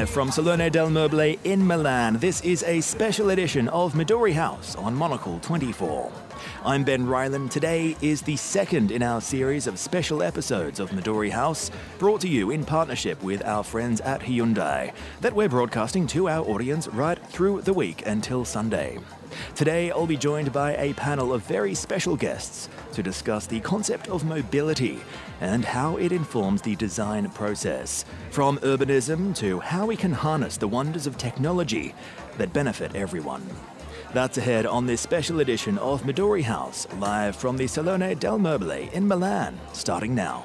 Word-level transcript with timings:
Live 0.00 0.08
from 0.08 0.30
Salone 0.30 0.70
del 0.70 0.88
Mobile 0.88 1.36
in 1.44 1.66
Milan, 1.66 2.16
this 2.16 2.40
is 2.40 2.62
a 2.62 2.80
special 2.80 3.28
edition 3.28 3.68
of 3.68 3.92
Midori 3.92 4.32
House 4.32 4.74
on 4.76 4.94
Monocle 4.94 5.38
24. 5.40 6.29
I'm 6.64 6.84
Ben 6.84 7.06
Rylan. 7.06 7.50
Today 7.50 7.96
is 8.00 8.22
the 8.22 8.36
second 8.36 8.90
in 8.90 9.02
our 9.02 9.20
series 9.20 9.66
of 9.66 9.78
special 9.78 10.22
episodes 10.22 10.80
of 10.80 10.90
Midori 10.90 11.30
House, 11.30 11.70
brought 11.98 12.20
to 12.20 12.28
you 12.28 12.50
in 12.50 12.64
partnership 12.64 13.22
with 13.22 13.44
our 13.44 13.64
friends 13.64 14.00
at 14.00 14.20
Hyundai, 14.20 14.92
that 15.20 15.34
we're 15.34 15.48
broadcasting 15.48 16.06
to 16.08 16.28
our 16.28 16.46
audience 16.46 16.88
right 16.88 17.18
through 17.28 17.62
the 17.62 17.72
week 17.72 18.06
until 18.06 18.44
Sunday. 18.44 18.98
Today, 19.54 19.90
I'll 19.90 20.06
be 20.06 20.16
joined 20.16 20.52
by 20.52 20.74
a 20.76 20.92
panel 20.94 21.32
of 21.32 21.42
very 21.44 21.74
special 21.74 22.16
guests 22.16 22.68
to 22.92 23.02
discuss 23.02 23.46
the 23.46 23.60
concept 23.60 24.08
of 24.08 24.24
mobility 24.24 25.00
and 25.40 25.64
how 25.64 25.96
it 25.96 26.12
informs 26.12 26.62
the 26.62 26.76
design 26.76 27.30
process, 27.30 28.04
from 28.30 28.58
urbanism 28.58 29.34
to 29.36 29.60
how 29.60 29.86
we 29.86 29.96
can 29.96 30.12
harness 30.12 30.56
the 30.56 30.68
wonders 30.68 31.06
of 31.06 31.16
technology 31.16 31.94
that 32.38 32.52
benefit 32.52 32.94
everyone. 32.94 33.46
That's 34.12 34.38
ahead 34.38 34.66
on 34.66 34.86
this 34.86 35.00
special 35.00 35.38
edition 35.38 35.78
of 35.78 36.02
Midori 36.02 36.42
House, 36.42 36.88
live 36.98 37.36
from 37.36 37.56
the 37.56 37.68
Salone 37.68 38.16
del 38.18 38.40
Mobile 38.40 38.72
in 38.92 39.06
Milan, 39.06 39.56
starting 39.72 40.16
now. 40.16 40.44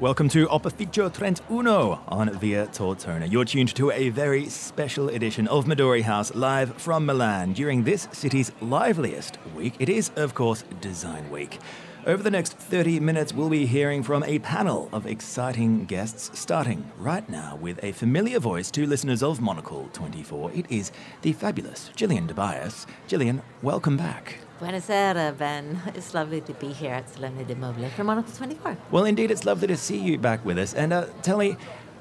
Welcome 0.00 0.28
to 0.30 0.48
Opificio 0.48 1.14
Trent 1.14 1.42
Uno 1.48 2.00
on 2.08 2.36
Via 2.40 2.66
Tortona. 2.66 3.30
You're 3.30 3.44
tuned 3.44 3.72
to 3.76 3.92
a 3.92 4.08
very 4.08 4.48
special 4.48 5.08
edition 5.10 5.46
of 5.46 5.66
Midori 5.66 6.02
House 6.02 6.34
live 6.34 6.74
from 6.74 7.06
Milan 7.06 7.52
during 7.52 7.84
this 7.84 8.08
city's 8.10 8.50
liveliest 8.62 9.38
week. 9.54 9.76
It 9.78 9.88
is, 9.88 10.10
of 10.16 10.34
course, 10.34 10.64
Design 10.80 11.30
Week. 11.30 11.60
Over 12.06 12.22
the 12.22 12.30
next 12.30 12.52
30 12.58 13.00
minutes, 13.00 13.32
we'll 13.32 13.48
be 13.48 13.64
hearing 13.64 14.02
from 14.02 14.24
a 14.24 14.38
panel 14.40 14.90
of 14.92 15.06
exciting 15.06 15.86
guests, 15.86 16.38
starting 16.38 16.92
right 16.98 17.26
now 17.30 17.56
with 17.56 17.82
a 17.82 17.92
familiar 17.92 18.38
voice 18.38 18.70
to 18.72 18.86
listeners 18.86 19.22
of 19.22 19.40
Monocle 19.40 19.88
24. 19.94 20.52
It 20.52 20.66
is 20.68 20.92
the 21.22 21.32
fabulous 21.32 21.90
Gillian 21.96 22.28
Tobias. 22.28 22.86
Gillian, 23.06 23.40
welcome 23.62 23.96
back. 23.96 24.36
Buonasera, 24.60 25.34
Ben. 25.38 25.80
It's 25.94 26.12
lovely 26.12 26.42
to 26.42 26.52
be 26.52 26.74
here 26.74 26.92
at 26.92 27.08
Salone 27.08 27.42
de 27.42 27.54
Mobile 27.54 27.88
for 27.88 28.04
Monocle 28.04 28.34
24. 28.34 28.76
Well, 28.90 29.06
indeed, 29.06 29.30
it's 29.30 29.46
lovely 29.46 29.68
to 29.68 29.76
see 29.76 29.96
you 29.96 30.18
back 30.18 30.44
with 30.44 30.58
us. 30.58 30.74
And 30.74 30.92
uh, 30.92 31.06
tell 31.22 31.38
me, 31.38 31.56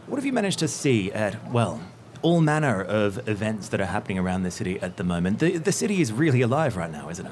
what 0.07 0.17
have 0.17 0.25
you 0.25 0.33
managed 0.33 0.59
to 0.59 0.67
see 0.67 1.13
at, 1.13 1.49
well, 1.49 1.79
all 2.21 2.41
manner 2.41 2.81
of 2.81 3.25
events 3.29 3.69
that 3.69 3.79
are 3.79 3.85
happening 3.85 4.19
around 4.19 4.43
the 4.43 4.51
city 4.51 4.81
at 4.81 4.97
the 4.97 5.05
moment? 5.05 5.39
The, 5.39 5.59
the 5.59 5.71
city 5.71 6.01
is 6.01 6.11
really 6.11 6.41
alive 6.41 6.75
right 6.75 6.91
now, 6.91 7.07
isn't 7.07 7.25
it? 7.25 7.31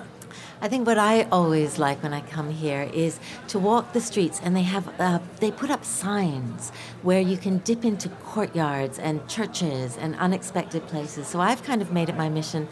I 0.63 0.67
think 0.67 0.85
what 0.85 0.99
I 0.99 1.23
always 1.31 1.79
like 1.79 2.03
when 2.03 2.13
I 2.13 2.21
come 2.21 2.51
here 2.51 2.87
is 2.93 3.19
to 3.47 3.57
walk 3.57 3.93
the 3.93 3.99
streets, 3.99 4.39
and 4.43 4.55
they 4.55 4.61
have 4.61 4.87
uh, 4.99 5.17
they 5.39 5.49
put 5.49 5.71
up 5.71 5.83
signs 5.83 6.69
where 7.01 7.19
you 7.19 7.35
can 7.35 7.57
dip 7.59 7.83
into 7.83 8.09
courtyards 8.09 8.99
and 8.99 9.27
churches 9.27 9.97
and 9.97 10.15
unexpected 10.17 10.85
places. 10.85 11.25
So 11.25 11.41
I've 11.41 11.63
kind 11.63 11.81
of 11.81 11.91
made 11.91 12.09
it 12.09 12.15
my 12.15 12.29
mission 12.29 12.67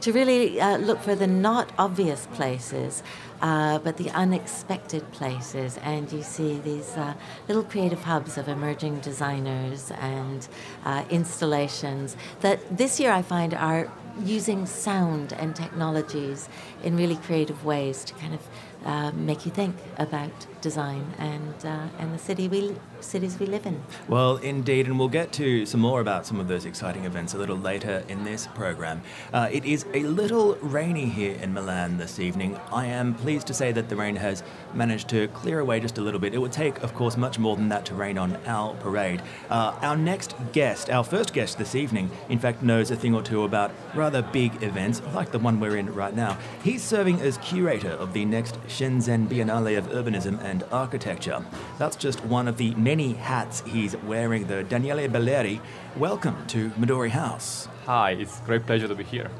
to 0.00 0.12
really 0.12 0.58
uh, 0.58 0.78
look 0.78 1.02
for 1.02 1.14
the 1.14 1.26
not 1.26 1.70
obvious 1.78 2.26
places, 2.32 3.02
uh, 3.42 3.78
but 3.80 3.98
the 3.98 4.08
unexpected 4.12 5.12
places. 5.12 5.78
And 5.82 6.10
you 6.10 6.22
see 6.22 6.60
these 6.60 6.96
uh, 6.96 7.12
little 7.46 7.64
creative 7.64 8.04
hubs 8.04 8.38
of 8.38 8.48
emerging 8.48 9.00
designers 9.00 9.90
and 10.00 10.48
uh, 10.86 11.04
installations 11.10 12.16
that 12.40 12.58
this 12.74 12.98
year 12.98 13.12
I 13.12 13.20
find 13.20 13.52
are 13.52 13.90
using 14.22 14.66
sound 14.66 15.32
and 15.32 15.54
technologies 15.54 16.48
in 16.82 16.96
really 16.96 17.16
creative 17.16 17.64
ways 17.64 18.04
to 18.04 18.14
kind 18.14 18.34
of 18.34 18.40
uh, 18.84 19.10
make 19.12 19.46
you 19.46 19.50
think 19.50 19.74
about 19.96 20.30
design 20.60 21.04
and 21.18 21.54
uh, 21.64 21.88
and 21.98 22.14
the 22.14 22.18
city 22.18 22.48
we 22.48 22.74
cities 23.00 23.38
we 23.38 23.46
live 23.46 23.66
in. 23.66 23.82
Well, 24.08 24.36
indeed, 24.38 24.86
and 24.86 24.98
we'll 24.98 25.08
get 25.08 25.32
to 25.32 25.66
some 25.66 25.80
more 25.80 26.00
about 26.00 26.26
some 26.26 26.40
of 26.40 26.48
those 26.48 26.64
exciting 26.64 27.04
events 27.04 27.34
a 27.34 27.38
little 27.38 27.56
later 27.56 28.02
in 28.08 28.24
this 28.24 28.46
program. 28.48 29.02
Uh, 29.32 29.48
it 29.52 29.64
is 29.64 29.84
a 29.94 30.02
little 30.02 30.54
rainy 30.56 31.06
here 31.06 31.36
in 31.36 31.52
Milan 31.52 31.98
this 31.98 32.18
evening. 32.18 32.58
I 32.72 32.86
am 32.86 33.14
pleased 33.14 33.46
to 33.48 33.54
say 33.54 33.72
that 33.72 33.88
the 33.88 33.96
rain 33.96 34.16
has 34.16 34.42
managed 34.72 35.08
to 35.10 35.28
clear 35.28 35.60
away 35.60 35.80
just 35.80 35.98
a 35.98 36.00
little 36.00 36.20
bit. 36.20 36.34
It 36.34 36.38
would 36.38 36.52
take, 36.52 36.82
of 36.82 36.94
course, 36.94 37.16
much 37.16 37.38
more 37.38 37.56
than 37.56 37.68
that 37.68 37.84
to 37.86 37.94
rain 37.94 38.16
on 38.16 38.38
our 38.46 38.74
parade. 38.74 39.22
Uh, 39.50 39.78
our 39.82 39.96
next 39.96 40.34
guest, 40.52 40.88
our 40.90 41.04
first 41.04 41.34
guest 41.34 41.58
this 41.58 41.74
evening, 41.74 42.10
in 42.28 42.38
fact, 42.38 42.62
knows 42.62 42.90
a 42.90 42.96
thing 42.96 43.14
or 43.14 43.22
two 43.22 43.44
about 43.44 43.70
rather 44.04 44.20
big 44.20 44.62
events 44.62 45.00
like 45.14 45.30
the 45.30 45.38
one 45.38 45.58
we're 45.58 45.78
in 45.78 45.86
right 45.94 46.14
now. 46.14 46.36
He's 46.62 46.82
serving 46.82 47.22
as 47.22 47.38
curator 47.38 47.92
of 47.92 48.12
the 48.12 48.26
next 48.26 48.60
Shenzhen 48.66 49.26
Biennale 49.28 49.78
of 49.78 49.86
Urbanism 49.86 50.44
and 50.44 50.62
Architecture. 50.70 51.42
That's 51.78 51.96
just 51.96 52.22
one 52.26 52.46
of 52.46 52.58
the 52.58 52.74
many 52.74 53.14
hats 53.14 53.62
he's 53.66 53.96
wearing, 54.02 54.46
though. 54.46 54.62
Daniele 54.62 55.08
Belleri, 55.08 55.58
welcome 55.96 56.36
to 56.48 56.68
Midori 56.72 57.08
House. 57.08 57.66
Hi, 57.86 58.10
it's 58.10 58.38
a 58.40 58.42
great 58.44 58.66
pleasure 58.66 58.88
to 58.88 58.94
be 58.94 59.04
here. 59.04 59.30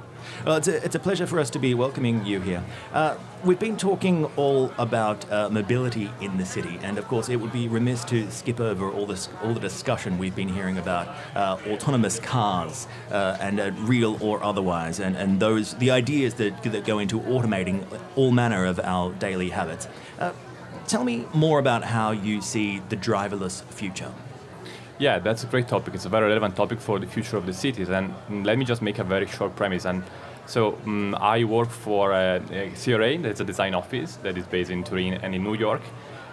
Well, 0.44 0.56
it's 0.56 0.68
a, 0.68 0.84
it's 0.84 0.94
a 0.94 0.98
pleasure 0.98 1.26
for 1.26 1.40
us 1.40 1.50
to 1.50 1.58
be 1.58 1.74
welcoming 1.74 2.24
you 2.24 2.40
here. 2.40 2.62
Uh, 2.92 3.16
we've 3.44 3.58
been 3.58 3.76
talking 3.76 4.24
all 4.36 4.72
about 4.78 5.30
uh, 5.30 5.48
mobility 5.50 6.10
in 6.20 6.36
the 6.36 6.44
city, 6.44 6.78
and 6.82 6.98
of 6.98 7.06
course, 7.08 7.28
it 7.28 7.36
would 7.36 7.52
be 7.52 7.68
remiss 7.68 8.04
to 8.06 8.30
skip 8.30 8.60
over 8.60 8.90
all 8.90 9.06
this 9.06 9.28
all 9.42 9.54
the 9.54 9.60
discussion 9.60 10.18
we've 10.18 10.36
been 10.36 10.48
hearing 10.48 10.78
about 10.78 11.08
uh, 11.34 11.58
autonomous 11.68 12.18
cars 12.20 12.86
uh, 13.10 13.36
and 13.40 13.60
uh, 13.60 13.70
real 13.78 14.18
or 14.22 14.42
otherwise, 14.42 15.00
and, 15.00 15.16
and 15.16 15.40
those 15.40 15.74
the 15.74 15.90
ideas 15.90 16.34
that 16.34 16.62
that 16.62 16.84
go 16.84 16.98
into 16.98 17.20
automating 17.20 17.84
all 18.16 18.30
manner 18.30 18.64
of 18.64 18.78
our 18.80 19.12
daily 19.14 19.50
habits. 19.50 19.88
Uh, 20.18 20.32
tell 20.86 21.04
me 21.04 21.26
more 21.32 21.58
about 21.58 21.84
how 21.84 22.10
you 22.10 22.40
see 22.40 22.80
the 22.88 22.96
driverless 22.96 23.62
future. 23.64 24.12
Yeah, 24.98 25.18
that's 25.18 25.42
a 25.42 25.46
great 25.46 25.66
topic. 25.66 25.94
It's 25.94 26.04
a 26.04 26.08
very 26.08 26.28
relevant 26.28 26.54
topic 26.54 26.80
for 26.80 27.00
the 27.00 27.06
future 27.06 27.36
of 27.36 27.46
the 27.46 27.52
cities. 27.52 27.88
And 27.88 28.14
let 28.44 28.58
me 28.58 28.64
just 28.64 28.80
make 28.80 29.00
a 29.00 29.04
very 29.04 29.26
short 29.26 29.56
premise. 29.56 29.86
And 29.86 30.04
so 30.46 30.78
um, 30.86 31.16
I 31.20 31.42
work 31.42 31.70
for 31.70 32.12
a, 32.12 32.40
a 32.52 32.70
CRA, 32.70 33.18
that's 33.18 33.40
a 33.40 33.44
design 33.44 33.74
office 33.74 34.16
that 34.22 34.38
is 34.38 34.46
based 34.46 34.70
in 34.70 34.84
Turin 34.84 35.14
and 35.14 35.34
in 35.34 35.42
New 35.42 35.54
York. 35.54 35.82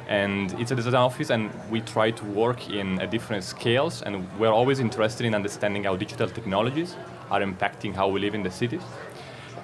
And 0.07 0.53
it's 0.59 0.71
a 0.71 0.75
design 0.75 0.95
office, 0.95 1.29
and 1.29 1.49
we 1.71 1.79
try 1.81 2.11
to 2.11 2.25
work 2.25 2.69
in 2.69 2.97
different 3.09 3.43
scales. 3.43 4.01
And 4.03 4.27
we're 4.37 4.51
always 4.51 4.79
interested 4.79 5.25
in 5.25 5.33
understanding 5.33 5.85
how 5.85 5.95
digital 5.95 6.27
technologies 6.27 6.95
are 7.31 7.39
impacting 7.39 7.95
how 7.95 8.09
we 8.09 8.19
live 8.19 8.35
in 8.35 8.43
the 8.43 8.51
cities. 8.51 8.81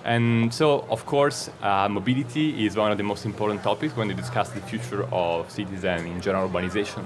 And 0.06 0.54
so, 0.54 0.86
of 0.90 1.06
course, 1.06 1.50
uh, 1.62 1.90
mobility 1.90 2.66
is 2.66 2.78
one 2.78 2.92
of 2.92 2.98
the 2.98 3.04
most 3.04 3.26
important 3.26 3.62
topics 3.62 3.96
when 3.96 4.08
we 4.08 4.14
discuss 4.14 4.50
the 4.50 4.62
future 4.62 5.04
of 5.12 5.52
cities 5.52 5.84
and 5.84 6.08
in 6.08 6.22
general 6.22 6.48
urbanization. 6.48 7.06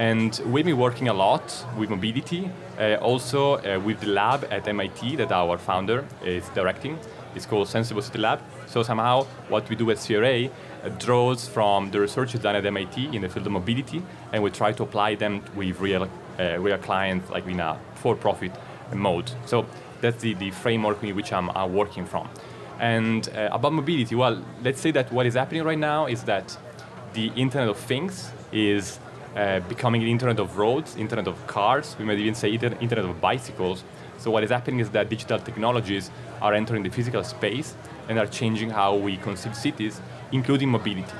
And 0.00 0.40
we've 0.46 0.64
been 0.64 0.78
working 0.78 1.08
a 1.08 1.12
lot 1.12 1.66
with 1.76 1.90
mobility, 1.90 2.50
uh, 2.78 2.94
also 3.02 3.56
uh, 3.56 3.78
with 3.84 4.00
the 4.00 4.06
lab 4.06 4.48
at 4.50 4.66
MIT 4.66 5.16
that 5.16 5.30
our 5.30 5.58
founder 5.58 6.06
is 6.24 6.48
directing. 6.54 6.98
It's 7.34 7.44
called 7.44 7.68
Senseable 7.68 8.02
City 8.02 8.16
Lab. 8.16 8.40
So 8.66 8.82
somehow 8.82 9.24
what 9.50 9.68
we 9.68 9.76
do 9.76 9.90
at 9.90 9.98
CRA 9.98 10.46
uh, 10.46 10.88
draws 10.98 11.46
from 11.46 11.90
the 11.90 12.00
research 12.00 12.32
done 12.40 12.56
at 12.56 12.64
MIT 12.64 13.14
in 13.14 13.20
the 13.20 13.28
field 13.28 13.46
of 13.46 13.52
mobility, 13.52 14.02
and 14.32 14.42
we 14.42 14.48
try 14.50 14.72
to 14.72 14.84
apply 14.84 15.16
them 15.16 15.42
with 15.54 15.78
real, 15.80 16.08
uh, 16.38 16.58
real 16.58 16.78
clients, 16.78 17.28
like 17.28 17.46
in 17.46 17.60
a 17.60 17.78
for-profit 17.96 18.52
mode. 18.94 19.30
So 19.44 19.66
that's 20.00 20.22
the, 20.22 20.32
the 20.32 20.50
framework 20.50 21.02
in 21.04 21.14
which 21.14 21.30
I'm, 21.30 21.50
working 21.74 22.06
from. 22.06 22.26
And 22.78 23.28
uh, 23.36 23.50
about 23.52 23.74
mobility, 23.74 24.14
well, 24.14 24.42
let's 24.62 24.80
say 24.80 24.92
that 24.92 25.12
what 25.12 25.26
is 25.26 25.34
happening 25.34 25.62
right 25.62 25.78
now 25.78 26.06
is 26.06 26.22
that 26.22 26.56
the 27.12 27.26
Internet 27.36 27.68
of 27.68 27.76
Things 27.76 28.30
is 28.50 28.98
uh, 29.36 29.60
becoming 29.60 30.00
the 30.00 30.10
internet 30.10 30.40
of 30.40 30.58
roads, 30.58 30.96
internet 30.96 31.28
of 31.28 31.46
cars, 31.46 31.96
we 31.98 32.04
might 32.04 32.18
even 32.18 32.34
say 32.34 32.50
internet 32.50 33.04
of 33.04 33.20
bicycles. 33.20 33.84
So 34.18 34.30
what 34.30 34.42
is 34.44 34.50
happening 34.50 34.80
is 34.80 34.90
that 34.90 35.08
digital 35.08 35.38
technologies 35.38 36.10
are 36.42 36.52
entering 36.52 36.82
the 36.82 36.90
physical 36.90 37.22
space 37.24 37.74
and 38.08 38.18
are 38.18 38.26
changing 38.26 38.70
how 38.70 38.96
we 38.96 39.16
conceive 39.16 39.54
cities, 39.54 40.00
including 40.32 40.68
mobility. 40.68 41.12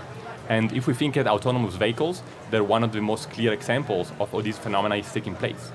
And 0.48 0.72
if 0.72 0.88
we 0.88 0.94
think 0.94 1.16
at 1.16 1.28
autonomous 1.28 1.76
vehicles, 1.76 2.22
they're 2.50 2.64
one 2.64 2.82
of 2.82 2.92
the 2.92 3.00
most 3.00 3.30
clear 3.30 3.52
examples 3.52 4.10
of 4.18 4.32
how 4.32 4.40
this 4.40 4.58
phenomenon 4.58 4.98
is 4.98 5.12
taking 5.12 5.36
place. 5.36 5.70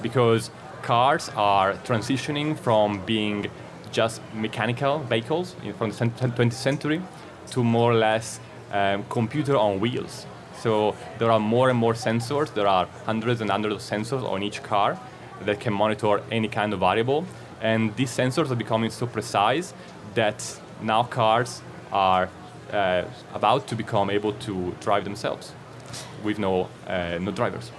Because 0.00 0.50
cars 0.82 1.30
are 1.36 1.74
transitioning 1.84 2.58
from 2.58 3.04
being 3.04 3.50
just 3.92 4.22
mechanical 4.34 5.00
vehicles 5.00 5.54
from 5.78 5.90
the 5.90 5.96
20th 5.96 6.52
century 6.52 7.02
to 7.50 7.62
more 7.62 7.92
or 7.92 7.94
less 7.94 8.40
um, 8.72 9.04
computer 9.08 9.56
on 9.56 9.78
wheels. 9.78 10.26
So 10.64 10.96
there 11.18 11.30
are 11.30 11.38
more 11.38 11.68
and 11.68 11.78
more 11.78 11.92
sensors. 11.92 12.54
There 12.54 12.66
are 12.66 12.86
hundreds 13.04 13.42
and 13.42 13.50
hundreds 13.50 13.74
of 13.74 13.82
sensors 13.82 14.24
on 14.24 14.42
each 14.42 14.62
car 14.62 14.98
that 15.42 15.60
can 15.60 15.74
monitor 15.74 16.22
any 16.32 16.48
kind 16.48 16.72
of 16.72 16.80
variable. 16.80 17.26
And 17.60 17.94
these 17.96 18.10
sensors 18.10 18.50
are 18.50 18.54
becoming 18.54 18.90
so 18.90 19.06
precise 19.06 19.74
that 20.14 20.38
now 20.80 21.02
cars 21.02 21.60
are 21.92 22.30
uh, 22.72 23.04
about 23.34 23.66
to 23.68 23.76
become 23.76 24.08
able 24.08 24.32
to 24.46 24.74
drive 24.80 25.04
themselves 25.04 25.52
with 26.22 26.38
no, 26.38 26.70
uh, 26.86 27.18
no 27.20 27.30
drivers. 27.30 27.70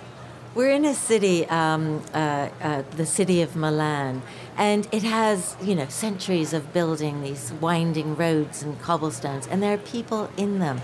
We're 0.54 0.70
in 0.70 0.86
a 0.86 0.94
city, 0.94 1.48
um, 1.48 2.04
uh, 2.14 2.50
uh, 2.62 2.84
the 2.96 3.08
city 3.08 3.42
of 3.42 3.56
Milan, 3.56 4.22
and 4.58 4.88
it 4.92 5.04
has, 5.04 5.58
you 5.62 5.74
know, 5.74 5.88
centuries 5.88 6.54
of 6.54 6.72
building 6.72 7.24
these 7.24 7.52
winding 7.60 8.16
roads 8.16 8.62
and 8.62 8.80
cobblestones, 8.80 9.48
and 9.48 9.62
there 9.62 9.74
are 9.74 9.84
people 9.96 10.30
in 10.38 10.60
them. 10.60 10.82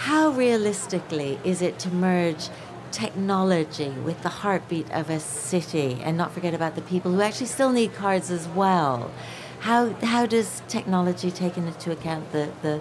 How 0.00 0.30
realistically 0.30 1.38
is 1.44 1.60
it 1.60 1.78
to 1.80 1.90
merge 1.90 2.48
technology 2.90 3.90
with 3.90 4.22
the 4.22 4.30
heartbeat 4.30 4.90
of 4.92 5.10
a 5.10 5.20
city 5.20 5.98
and 6.02 6.16
not 6.16 6.32
forget 6.32 6.54
about 6.54 6.74
the 6.74 6.80
people 6.80 7.12
who 7.12 7.20
actually 7.20 7.48
still 7.48 7.70
need 7.70 7.92
cars 7.92 8.30
as 8.30 8.48
well? 8.48 9.10
How, 9.58 9.90
how 10.02 10.24
does 10.24 10.62
technology 10.68 11.30
take 11.30 11.58
into 11.58 11.92
account 11.92 12.32
the, 12.32 12.48
the, 12.62 12.80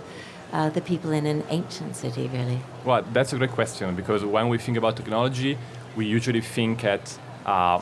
uh, 0.54 0.69
the 0.69 0.80
people 0.80 1.12
in 1.12 1.25
an 1.25 1.44
ancient 1.50 1.98
city, 1.98 2.30
really? 2.30 2.62
Well, 2.86 3.04
that's 3.12 3.33
a 3.33 3.38
great 3.38 3.51
question 3.51 3.98
because 3.98 4.24
when 4.24 4.48
we 4.48 4.57
think 4.57 4.77
about 4.77 4.95
technology, 4.95 5.57
we 5.98 6.06
usually 6.06 6.39
think 6.39 6.86
at 6.86 7.19
uh, 7.45 7.81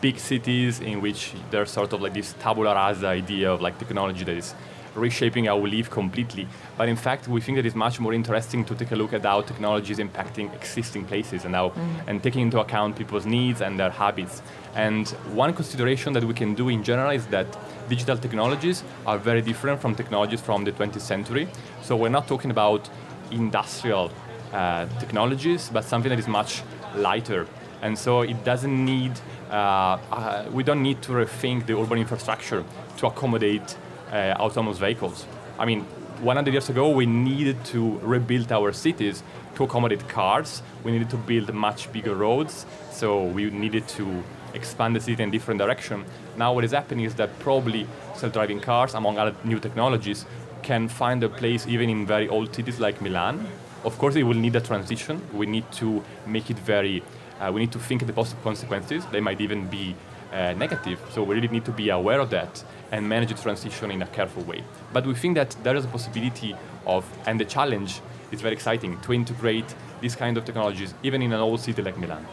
big 0.00 0.20
cities 0.20 0.78
in 0.78 1.00
which 1.00 1.32
there's 1.50 1.72
sort 1.72 1.92
of 1.92 2.00
like 2.02 2.14
this 2.14 2.36
tabula 2.38 2.72
rasa 2.72 3.08
idea 3.08 3.52
of 3.52 3.60
like 3.60 3.80
technology 3.80 4.22
that 4.22 4.36
is 4.36 4.54
reshaping 4.96 5.44
how 5.44 5.56
we 5.58 5.70
live 5.70 5.90
completely. 5.90 6.48
But 6.76 6.88
in 6.88 6.96
fact, 6.96 7.28
we 7.28 7.40
think 7.40 7.56
that 7.56 7.66
it's 7.66 7.76
much 7.76 8.00
more 8.00 8.12
interesting 8.12 8.64
to 8.64 8.74
take 8.74 8.92
a 8.92 8.96
look 8.96 9.12
at 9.12 9.22
how 9.22 9.42
technology 9.42 9.92
is 9.92 9.98
impacting 9.98 10.52
existing 10.54 11.04
places 11.04 11.44
and 11.44 11.54
how, 11.54 11.70
mm. 11.70 12.08
and 12.08 12.22
taking 12.22 12.42
into 12.42 12.60
account 12.60 12.96
people's 12.96 13.26
needs 13.26 13.60
and 13.60 13.78
their 13.78 13.90
habits. 13.90 14.42
And 14.74 15.08
one 15.32 15.54
consideration 15.54 16.12
that 16.14 16.24
we 16.24 16.34
can 16.34 16.54
do 16.54 16.68
in 16.68 16.82
general 16.82 17.10
is 17.10 17.26
that 17.28 17.46
digital 17.88 18.16
technologies 18.16 18.82
are 19.06 19.18
very 19.18 19.42
different 19.42 19.80
from 19.80 19.94
technologies 19.94 20.40
from 20.40 20.64
the 20.64 20.72
20th 20.72 21.00
century. 21.00 21.48
So 21.82 21.96
we're 21.96 22.08
not 22.08 22.26
talking 22.26 22.50
about 22.50 22.88
industrial 23.30 24.10
uh, 24.52 24.86
technologies, 24.98 25.70
but 25.72 25.84
something 25.84 26.10
that 26.10 26.18
is 26.18 26.28
much 26.28 26.62
lighter. 26.94 27.46
And 27.82 27.98
so 27.98 28.22
it 28.22 28.42
doesn't 28.44 28.84
need, 28.84 29.12
uh, 29.50 29.98
uh, 30.10 30.44
we 30.50 30.62
don't 30.62 30.82
need 30.82 31.02
to 31.02 31.12
rethink 31.12 31.66
the 31.66 31.78
urban 31.78 31.98
infrastructure 31.98 32.64
to 32.98 33.06
accommodate 33.06 33.76
autonomous 34.12 34.78
vehicles. 34.78 35.26
I 35.58 35.64
mean, 35.64 35.84
100 36.20 36.52
years 36.52 36.68
ago, 36.70 36.88
we 36.90 37.06
needed 37.06 37.62
to 37.66 37.98
rebuild 37.98 38.50
our 38.50 38.72
cities 38.72 39.22
to 39.56 39.64
accommodate 39.64 40.08
cars. 40.08 40.62
We 40.84 40.92
needed 40.92 41.10
to 41.10 41.16
build 41.16 41.52
much 41.52 41.92
bigger 41.92 42.14
roads, 42.14 42.66
so 42.90 43.24
we 43.24 43.50
needed 43.50 43.86
to 43.88 44.22
expand 44.54 44.96
the 44.96 45.00
city 45.00 45.22
in 45.22 45.30
different 45.30 45.58
direction. 45.58 46.04
Now 46.36 46.54
what 46.54 46.64
is 46.64 46.72
happening 46.72 47.04
is 47.04 47.14
that 47.16 47.38
probably 47.38 47.86
self-driving 48.14 48.60
cars, 48.60 48.94
among 48.94 49.18
other 49.18 49.34
new 49.44 49.58
technologies, 49.58 50.24
can 50.62 50.88
find 50.88 51.22
a 51.22 51.28
place 51.28 51.66
even 51.66 51.90
in 51.90 52.06
very 52.06 52.28
old 52.28 52.54
cities 52.54 52.80
like 52.80 53.00
Milan. 53.00 53.46
Of 53.84 53.98
course, 53.98 54.16
it 54.16 54.24
will 54.24 54.34
need 54.34 54.56
a 54.56 54.60
transition. 54.60 55.20
We 55.32 55.46
need 55.46 55.70
to 55.72 56.02
make 56.26 56.50
it 56.50 56.58
very, 56.58 57.02
uh, 57.40 57.50
we 57.52 57.60
need 57.60 57.72
to 57.72 57.78
think 57.78 58.06
the 58.06 58.12
possible 58.12 58.42
consequences. 58.42 59.04
They 59.12 59.20
might 59.20 59.40
even 59.40 59.68
be 59.68 59.94
uh, 60.32 60.52
negative, 60.54 61.00
so 61.10 61.22
we 61.22 61.34
really 61.34 61.48
need 61.48 61.64
to 61.64 61.72
be 61.72 61.90
aware 61.90 62.20
of 62.20 62.30
that 62.30 62.64
and 62.92 63.08
manage 63.08 63.30
the 63.30 63.34
transition 63.34 63.90
in 63.90 64.02
a 64.02 64.06
careful 64.06 64.42
way. 64.44 64.62
But 64.92 65.06
we 65.06 65.14
think 65.14 65.34
that 65.36 65.56
there 65.62 65.76
is 65.76 65.84
a 65.84 65.88
possibility 65.88 66.54
of, 66.86 67.04
and 67.26 67.40
the 67.40 67.44
challenge 67.44 68.00
is 68.30 68.40
very 68.40 68.54
exciting, 68.54 69.00
to 69.00 69.12
integrate 69.12 69.74
these 70.00 70.16
kind 70.16 70.36
of 70.36 70.44
technologies 70.44 70.94
even 71.02 71.22
in 71.22 71.32
an 71.32 71.40
old 71.40 71.60
city 71.60 71.82
like 71.82 71.96
Milan. 71.96 72.24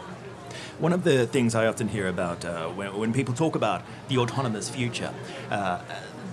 One 0.78 0.92
of 0.92 1.04
the 1.04 1.26
things 1.26 1.54
I 1.54 1.66
often 1.66 1.88
hear 1.88 2.08
about 2.08 2.44
uh, 2.44 2.68
when, 2.68 2.96
when, 2.98 3.12
people 3.12 3.32
talk 3.32 3.54
about 3.54 3.82
the 4.08 4.18
autonomous 4.18 4.68
future, 4.68 5.12
uh, 5.50 5.78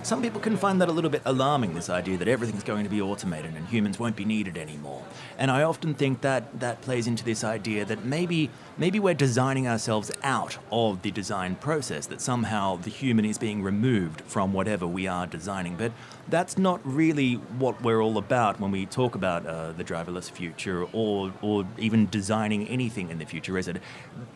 some 0.02 0.22
people 0.22 0.40
can 0.40 0.56
find 0.56 0.80
that 0.80 0.88
a 0.88 0.92
little 0.92 1.10
bit 1.10 1.22
alarming, 1.24 1.74
this 1.74 1.88
idea 1.88 2.16
that 2.18 2.28
everything's 2.28 2.64
going 2.64 2.84
to 2.84 2.90
be 2.90 3.00
automated 3.00 3.54
and 3.54 3.66
humans 3.68 3.98
won't 3.98 4.16
be 4.16 4.24
needed 4.24 4.58
anymore. 4.58 5.02
And 5.38 5.50
I 5.50 5.62
often 5.62 5.94
think 5.94 6.20
that 6.22 6.60
that 6.60 6.80
plays 6.82 7.06
into 7.06 7.24
this 7.24 7.44
idea 7.44 7.84
that 7.84 8.04
maybe 8.04 8.50
maybe 8.78 8.98
we're 8.98 9.14
designing 9.14 9.68
ourselves 9.68 10.10
out 10.22 10.58
of 10.70 11.02
the 11.02 11.10
design 11.10 11.54
process, 11.56 12.06
that 12.06 12.20
somehow 12.20 12.76
the 12.76 12.90
human 12.90 13.24
is 13.24 13.38
being 13.38 13.62
removed 13.62 14.22
from 14.22 14.52
whatever 14.52 14.86
we 14.86 15.06
are 15.06 15.26
designing. 15.26 15.76
But 15.76 15.92
that's 16.28 16.56
not 16.56 16.80
really 16.84 17.34
what 17.34 17.82
we're 17.82 18.00
all 18.00 18.18
about 18.18 18.60
when 18.60 18.70
we 18.70 18.86
talk 18.86 19.14
about 19.14 19.46
uh, 19.46 19.72
the 19.72 19.84
driverless 19.84 20.30
future 20.30 20.84
or, 20.92 21.32
or 21.42 21.66
even 21.78 22.08
designing 22.10 22.68
anything 22.68 23.10
in 23.10 23.18
the 23.18 23.24
future, 23.24 23.58
is 23.58 23.68
it? 23.68 23.78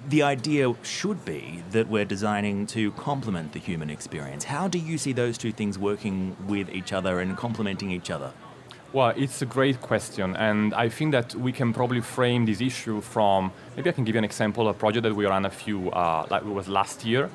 The 0.08 0.22
idea 0.22 0.74
should 0.82 1.24
be 1.24 1.62
that 1.70 1.88
we're 1.88 2.04
designing 2.04 2.66
to 2.68 2.92
complement 2.92 3.52
the 3.52 3.60
human 3.60 3.90
experience. 3.90 4.44
How 4.44 4.68
do 4.68 4.78
you 4.78 4.98
see 4.98 5.12
those 5.12 5.38
two 5.38 5.52
things 5.52 5.78
working 5.78 6.36
with 6.46 6.68
each 6.70 6.92
other 6.92 7.20
and 7.20 7.36
complementing 7.36 7.90
each 7.90 8.10
other? 8.10 8.32
Well, 8.92 9.12
it's 9.16 9.42
a 9.42 9.46
great 9.46 9.80
question, 9.80 10.36
and 10.36 10.72
I 10.72 10.88
think 10.88 11.12
that 11.12 11.34
we 11.34 11.52
can 11.52 11.72
probably 11.72 12.00
frame 12.00 12.46
this 12.46 12.60
issue 12.60 13.00
from 13.00 13.52
maybe 13.74 13.90
I 13.90 13.92
can 13.92 14.04
give 14.04 14.14
you 14.14 14.20
an 14.20 14.24
example 14.24 14.68
of 14.68 14.76
a 14.76 14.78
project 14.78 15.02
that 15.02 15.14
we 15.14 15.26
ran 15.26 15.44
a 15.44 15.50
few, 15.50 15.90
uh, 15.90 16.26
like 16.30 16.42
it 16.42 16.48
was 16.48 16.68
last 16.68 17.04
year, 17.04 17.28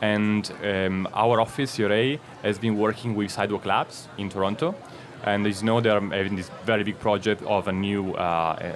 and 0.00 0.52
um, 0.62 1.08
our 1.12 1.40
office, 1.40 1.76
CRA, 1.76 2.18
has 2.42 2.58
been 2.58 2.78
working 2.78 3.14
with 3.14 3.30
Sidewalk 3.30 3.66
Labs 3.66 4.08
in 4.16 4.28
Toronto, 4.28 4.74
and 5.24 5.46
as 5.46 5.60
you 5.60 5.66
know, 5.66 5.80
they're 5.80 6.00
having 6.00 6.36
this 6.36 6.50
very 6.64 6.84
big 6.84 6.98
project 6.98 7.42
of 7.42 7.68
a 7.68 7.72
new 7.72 8.14
uh, 8.14 8.18
uh, 8.18 8.72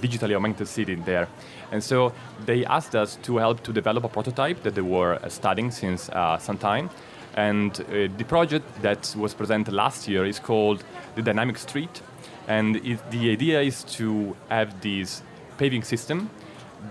digitally 0.00 0.34
augmented 0.34 0.68
city 0.68 0.94
there. 0.94 1.28
And 1.72 1.82
so 1.82 2.12
they 2.44 2.64
asked 2.64 2.94
us 2.94 3.16
to 3.22 3.38
help 3.38 3.62
to 3.64 3.72
develop 3.72 4.04
a 4.04 4.08
prototype 4.08 4.62
that 4.62 4.74
they 4.74 4.82
were 4.82 5.18
studying 5.28 5.70
since 5.70 6.08
uh, 6.10 6.38
some 6.38 6.58
time. 6.58 6.90
And 7.36 7.78
uh, 7.80 8.08
the 8.16 8.24
project 8.24 8.64
that 8.82 9.14
was 9.18 9.34
presented 9.34 9.74
last 9.74 10.08
year 10.08 10.24
is 10.24 10.38
called 10.38 10.84
the 11.16 11.22
Dynamic 11.22 11.58
Street. 11.58 12.00
And 12.48 12.76
it, 12.76 13.10
the 13.10 13.30
idea 13.30 13.60
is 13.60 13.82
to 13.98 14.36
have 14.48 14.80
this 14.80 15.22
paving 15.58 15.82
system 15.82 16.30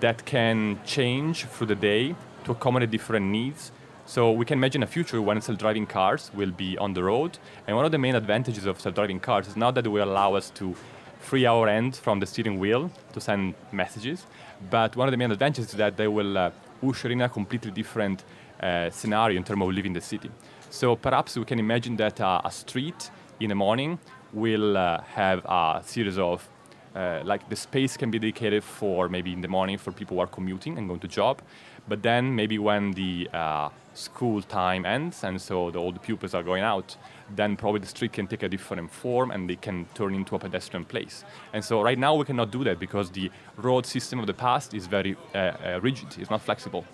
that 0.02 0.26
can 0.26 0.80
change 0.86 1.46
through 1.46 1.68
the 1.68 1.76
day 1.76 2.16
to 2.46 2.52
accommodate 2.52 2.92
different 2.92 3.26
needs. 3.26 3.72
So 4.06 4.32
we 4.32 4.46
can 4.46 4.60
imagine 4.60 4.84
a 4.84 4.88
future 4.88 5.22
when 5.22 5.42
self-driving 5.42 5.88
cars 5.88 6.32
will 6.34 6.52
be 6.52 6.78
on 6.78 6.94
the 6.94 7.04
road. 7.04 7.38
And 7.68 7.76
one 7.76 7.86
of 7.86 7.92
the 7.92 7.98
main 7.98 8.16
advantages 8.16 8.66
of 8.66 8.80
self-driving 8.80 9.20
cars 9.20 9.48
is 9.48 9.58
not 9.58 9.76
that 9.76 9.86
it 9.86 9.90
will 9.90 10.04
allow 10.04 10.36
us 10.36 10.50
to 10.52 10.76
free 11.20 11.46
our 11.46 11.68
hand 11.68 11.96
from 11.96 12.20
the 12.20 12.26
steering 12.26 12.60
wheel 12.60 12.92
to 13.14 13.20
send 13.20 13.56
messages, 13.72 14.28
but 14.70 14.96
one 14.96 15.08
of 15.08 15.12
the 15.12 15.18
main 15.18 15.32
advantages 15.32 15.72
is 15.72 15.76
that 15.76 15.98
they 15.98 16.08
will 16.08 16.38
uh, 16.38 16.52
usher 16.88 17.10
in 17.10 17.22
a 17.22 17.30
completely 17.30 17.72
different 17.72 18.24
uh, 18.62 18.90
scenario 18.92 19.36
in 19.38 19.44
terms 19.44 19.64
of 19.64 19.70
living 19.70 19.94
the 19.94 20.02
city. 20.02 20.30
So 20.70 20.96
perhaps 20.96 21.36
we 21.36 21.46
can 21.46 21.60
imagine 21.60 21.96
that 21.98 22.22
uh, 22.22 22.42
a 22.44 22.52
street 22.52 23.10
in 23.40 23.50
the 23.50 23.56
morning 23.56 23.98
will 24.34 24.78
uh, 24.78 25.02
have 25.02 25.44
a 25.46 25.82
series 25.84 26.20
of 26.20 26.48
uh, 26.96 27.22
like 27.24 27.48
the 27.50 27.56
space 27.56 27.98
can 27.98 28.10
be 28.10 28.20
dedicated 28.20 28.64
for 28.64 29.10
maybe 29.10 29.34
in 29.34 29.42
the 29.42 29.48
morning 29.48 29.78
for 29.78 29.92
people 29.92 30.16
who 30.16 30.22
are 30.22 30.28
commuting 30.28 30.78
and 30.78 30.88
going 30.88 31.00
to 31.00 31.08
job, 31.08 31.42
but 31.88 32.02
then 32.02 32.36
maybe 32.36 32.58
when 32.58 32.92
the 32.92 33.30
uh, 33.34 33.70
school 33.94 34.42
time 34.42 34.86
ends 34.86 35.24
and 35.24 35.40
so 35.42 35.72
the, 35.72 35.80
all 35.80 35.92
the 35.92 36.00
pupils 36.00 36.34
are 36.34 36.44
going 36.44 36.64
out, 36.64 36.96
then 37.36 37.56
probably 37.56 37.80
the 37.80 37.88
street 37.88 38.14
can 38.14 38.28
take 38.28 38.44
a 38.44 38.50
different 38.50 38.92
form 38.92 39.32
and 39.32 39.50
they 39.50 39.56
can 39.56 39.86
turn 39.94 40.14
into 40.16 40.36
a 40.36 40.40
pedestrian 40.40 40.86
place. 40.86 41.24
And 41.54 41.64
so 41.64 41.82
right 41.82 41.98
now 41.98 42.16
we 42.16 42.26
cannot 42.26 42.52
do 42.52 42.64
that 42.64 42.80
because 42.80 43.10
the 43.12 43.30
road 43.58 43.86
system 43.86 44.20
of 44.20 44.28
the 44.28 44.34
past 44.34 44.74
is 44.74 44.88
very 44.88 45.16
uh, 45.34 45.38
uh 45.38 45.80
rigid, 45.82 46.16
it's 46.18 46.30
not 46.30 46.42
flexible 46.42 46.86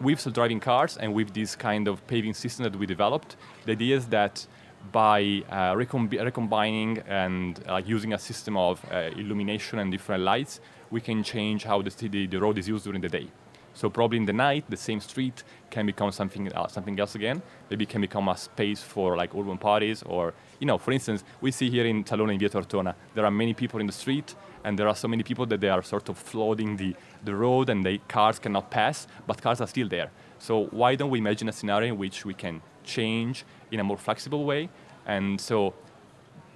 with 0.00 0.20
self-driving 0.20 0.60
cars 0.60 0.96
and 0.96 1.14
with 1.14 1.32
this 1.34 1.54
kind 1.54 1.88
of 1.88 2.04
paving 2.06 2.34
system 2.34 2.64
that 2.64 2.76
we 2.76 2.86
developed, 2.86 3.36
the 3.64 3.72
idea 3.72 3.96
is 3.96 4.06
that 4.06 4.46
by 4.92 5.42
uh, 5.50 5.74
recombining 5.76 6.98
and 7.08 7.62
uh, 7.68 7.80
using 7.84 8.12
a 8.12 8.18
system 8.18 8.56
of 8.56 8.84
uh, 8.90 9.10
illumination 9.16 9.78
and 9.78 9.90
different 9.90 10.22
lights, 10.22 10.60
we 10.90 11.00
can 11.00 11.22
change 11.22 11.64
how 11.64 11.82
the, 11.82 11.90
city, 11.90 12.26
the 12.26 12.38
road 12.38 12.58
is 12.58 12.68
used 12.68 12.84
during 12.84 13.00
the 13.00 13.08
day. 13.08 13.28
So 13.74 13.90
probably 13.90 14.18
in 14.18 14.24
the 14.24 14.32
night, 14.32 14.64
the 14.68 14.76
same 14.76 15.00
street 15.00 15.42
can 15.68 15.84
become 15.84 16.12
something 16.12 16.52
uh, 16.52 16.68
something 16.68 16.98
else 17.00 17.16
again. 17.16 17.42
Maybe 17.68 17.82
it 17.82 17.90
can 17.90 18.00
become 18.00 18.28
a 18.28 18.36
space 18.36 18.80
for 18.80 19.16
like 19.16 19.34
urban 19.34 19.58
parties, 19.58 20.04
or 20.04 20.32
you 20.60 20.66
know, 20.66 20.78
for 20.78 20.92
instance, 20.92 21.24
we 21.40 21.50
see 21.50 21.68
here 21.68 21.84
in 21.84 22.06
Salone 22.06 22.30
in 22.30 22.38
Via 22.38 22.50
Tortona, 22.50 22.94
there 23.14 23.24
are 23.24 23.32
many 23.32 23.52
people 23.52 23.80
in 23.80 23.86
the 23.88 23.92
street, 23.92 24.36
and 24.62 24.78
there 24.78 24.86
are 24.86 24.94
so 24.94 25.08
many 25.08 25.24
people 25.24 25.44
that 25.46 25.60
they 25.60 25.68
are 25.68 25.82
sort 25.82 26.08
of 26.08 26.16
flooding 26.16 26.76
the, 26.76 26.94
the 27.24 27.34
road, 27.34 27.68
and 27.68 27.84
the 27.84 27.98
cars 28.06 28.38
cannot 28.38 28.70
pass, 28.70 29.08
but 29.26 29.42
cars 29.42 29.60
are 29.60 29.66
still 29.66 29.88
there. 29.88 30.12
So 30.38 30.66
why 30.66 30.94
don't 30.94 31.10
we 31.10 31.18
imagine 31.18 31.48
a 31.48 31.52
scenario 31.52 31.94
in 31.94 31.98
which 31.98 32.24
we 32.24 32.34
can 32.34 32.62
change 32.84 33.44
in 33.70 33.80
a 33.80 33.84
more 33.84 33.98
flexible 33.98 34.44
way, 34.44 34.68
and 35.06 35.40
so 35.40 35.74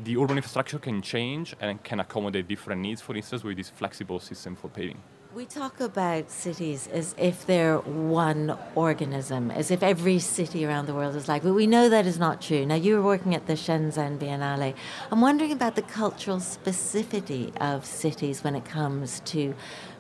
the 0.00 0.16
urban 0.16 0.37
infrastructure 0.37 0.78
can 0.78 1.02
change 1.02 1.56
and 1.61 1.82
can 1.82 2.00
accommodate 2.00 2.47
different 2.47 2.80
needs, 2.80 3.00
for 3.00 3.16
instance, 3.16 3.42
with 3.42 3.56
this 3.56 3.70
flexible 3.70 4.20
system 4.20 4.54
for 4.54 4.68
paving. 4.68 5.00
We 5.35 5.44
talk 5.44 5.80
about 5.80 6.30
cities 6.30 6.88
as 6.88 7.14
if 7.18 7.44
they're 7.44 7.78
one 7.78 8.56
organism, 8.75 9.50
as 9.50 9.70
if 9.70 9.82
every 9.82 10.18
city 10.20 10.64
around 10.64 10.87
the 10.87 10.94
world 10.94 11.14
is 11.16 11.28
like, 11.28 11.42
but 11.42 11.52
we 11.52 11.66
know 11.66 11.88
that 11.90 12.06
is 12.06 12.18
not 12.18 12.40
true. 12.40 12.64
Now, 12.64 12.76
you 12.76 12.94
were 12.97 13.02
working 13.02 13.35
at 13.35 13.47
the 13.47 13.52
Shenzhen 13.52 14.18
Biennale. 14.18 14.75
I'm 15.12 15.20
wondering 15.20 15.52
about 15.52 15.75
the 15.75 15.82
cultural 15.82 16.38
specificity 16.38 17.54
of 17.61 17.85
cities 17.85 18.42
when 18.42 18.54
it 18.56 18.64
comes 18.64 19.20
to 19.26 19.54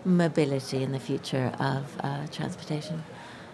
mobility 0.04 0.82
in 0.82 0.92
the 0.92 1.00
future 1.00 1.52
of 1.58 1.84
uh, 2.00 2.26
transportation. 2.28 3.04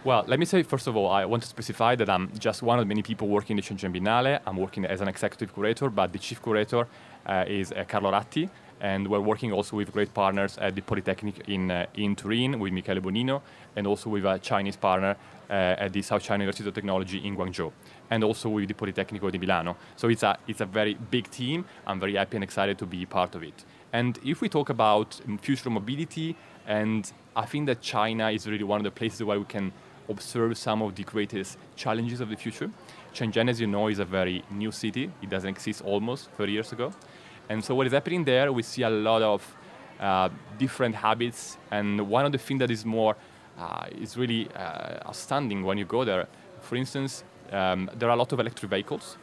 Well, 0.05 0.23
let 0.27 0.39
me 0.39 0.45
say, 0.45 0.63
first 0.63 0.87
of 0.87 0.97
all, 0.97 1.11
I 1.11 1.25
want 1.25 1.45
to 1.45 1.49
specify 1.49 1.95
that 1.95 2.11
I'm 2.11 2.31
just 2.39 2.63
one 2.63 2.79
of 2.79 2.87
many 2.87 3.01
people 3.01 3.27
working 3.27 3.57
in 3.57 3.63
the 3.63 3.63
Shenzhen 3.63 3.91
Biennale. 3.91 4.39
I'm 4.47 4.59
working 4.59 4.85
as 4.85 5.01
an 5.01 5.09
executive 5.09 5.55
curator, 5.55 5.89
but 5.89 6.13
the 6.13 6.19
chief 6.19 6.43
curator 6.43 6.87
uh, 7.25 7.47
is 7.49 7.73
uh, 7.73 7.85
Carlo 7.89 8.13
Ratti, 8.13 8.51
and 8.83 9.09
we're 9.09 9.21
working 9.21 9.51
also 9.51 9.77
with 9.79 9.91
great 9.93 10.13
partners 10.13 10.59
at 10.59 10.75
the 10.75 10.83
Polytechnic 10.83 11.49
in, 11.49 11.71
uh, 11.71 11.87
in 11.95 12.15
Turin 12.15 12.61
with 12.61 12.75
Michele 12.75 13.01
Bonino, 13.01 13.41
and 13.77 13.87
also 13.87 14.11
with 14.11 14.27
a 14.27 14.39
Chinese 14.41 14.77
partner 14.77 15.17
uh, 15.49 15.53
at 15.55 15.95
the 15.95 16.03
South 16.03 16.23
China 16.23 16.45
University 16.45 16.69
of 16.69 16.75
Technology 16.75 17.27
in 17.27 17.35
Guangzhou, 17.35 17.73
and 18.11 18.23
also 18.23 18.51
with 18.51 18.69
the 18.69 18.75
Politecnico 18.75 19.33
di 19.33 19.39
Milano. 19.39 19.75
So 19.97 20.09
it's 20.09 20.23
a, 20.23 20.37
it's 20.47 20.61
a 20.61 20.67
very 20.67 20.93
big 20.93 21.31
team. 21.31 21.65
I'm 21.87 21.99
very 21.99 22.17
happy 22.17 22.37
and 22.37 22.45
excited 22.45 22.77
to 22.77 22.85
be 22.85 23.07
part 23.07 23.35
of 23.35 23.43
it. 23.43 23.65
And 23.95 24.19
if 24.23 24.43
we 24.43 24.51
talk 24.51 24.69
about 24.69 25.19
future 25.41 25.71
mobility, 25.71 26.37
and 26.67 27.11
I 27.35 27.47
think 27.47 27.67
that 27.67 27.81
China 27.81 28.31
is 28.31 28.47
really 28.47 28.65
one 28.65 28.81
of 28.81 28.85
the 28.85 28.91
places 28.91 29.23
where 29.23 29.39
we 29.39 29.47
can 29.47 29.73
observe 30.09 30.57
some 30.57 30.83
of 30.83 30.95
the 30.95 31.05
greatest 31.05 31.59
challenges 31.77 32.21
of 32.21 32.29
the 32.29 32.37
future. 32.37 32.71
Shenzhen, 33.15 33.49
as 33.49 33.61
you 33.61 33.67
know, 33.67 33.89
is 33.89 33.99
a 33.99 34.05
very 34.05 34.45
new 34.51 34.71
city. 34.71 35.11
It 35.23 35.31
doesn't 35.31 35.51
exist 35.51 35.83
almost 35.83 36.31
30 36.33 36.53
years 36.53 36.73
ago. 36.73 36.93
And 37.49 37.65
so 37.65 37.75
what 37.75 37.87
is 37.87 37.93
happening 37.93 38.25
there, 38.25 38.53
we 38.53 38.63
see 38.63 38.83
a 38.83 38.91
lot 38.91 39.23
of 39.23 39.57
uh, 40.01 40.29
different 40.59 40.95
habits. 40.95 41.59
And 41.71 42.09
one 42.09 42.25
of 42.27 42.33
the 42.33 42.39
things 42.39 42.61
that 42.61 42.71
is 42.71 42.85
more, 42.85 43.17
uh, 43.59 43.87
is 44.01 44.17
really 44.17 44.49
uh, 44.55 45.07
outstanding 45.07 45.63
when 45.65 45.79
you 45.79 45.85
go 45.85 46.05
there, 46.05 46.27
for 46.61 46.77
instance, 46.77 47.25
um, 47.53 47.91
there 47.95 48.09
are 48.09 48.13
a 48.13 48.17
lot 48.17 48.33
of 48.33 48.41
electric 48.41 48.71
vehicles. 48.71 49.17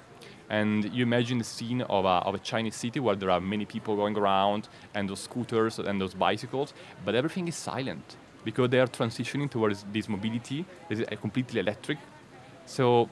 And 0.49 0.93
you 0.93 1.03
imagine 1.03 1.37
the 1.37 1.45
scene 1.45 1.81
of 1.81 2.05
a, 2.05 2.19
of 2.27 2.35
a 2.35 2.39
Chinese 2.39 2.75
city 2.75 2.99
where 2.99 3.15
there 3.15 3.29
are 3.29 3.39
many 3.39 3.65
people 3.65 3.95
going 3.95 4.17
around 4.17 4.67
and 4.93 5.09
those 5.09 5.21
scooters 5.21 5.79
and 5.79 5.99
those 5.99 6.13
bicycles, 6.13 6.73
but 7.05 7.15
everything 7.15 7.47
is 7.47 7.55
silent 7.55 8.17
because 8.43 8.69
they 8.69 8.79
are 8.79 8.87
transitioning 8.87 9.49
towards 9.49 9.85
this 9.91 10.07
mobility 10.09 10.65
that 10.89 10.99
is 10.99 11.19
completely 11.19 11.59
electric. 11.59 11.97
So 12.65 13.09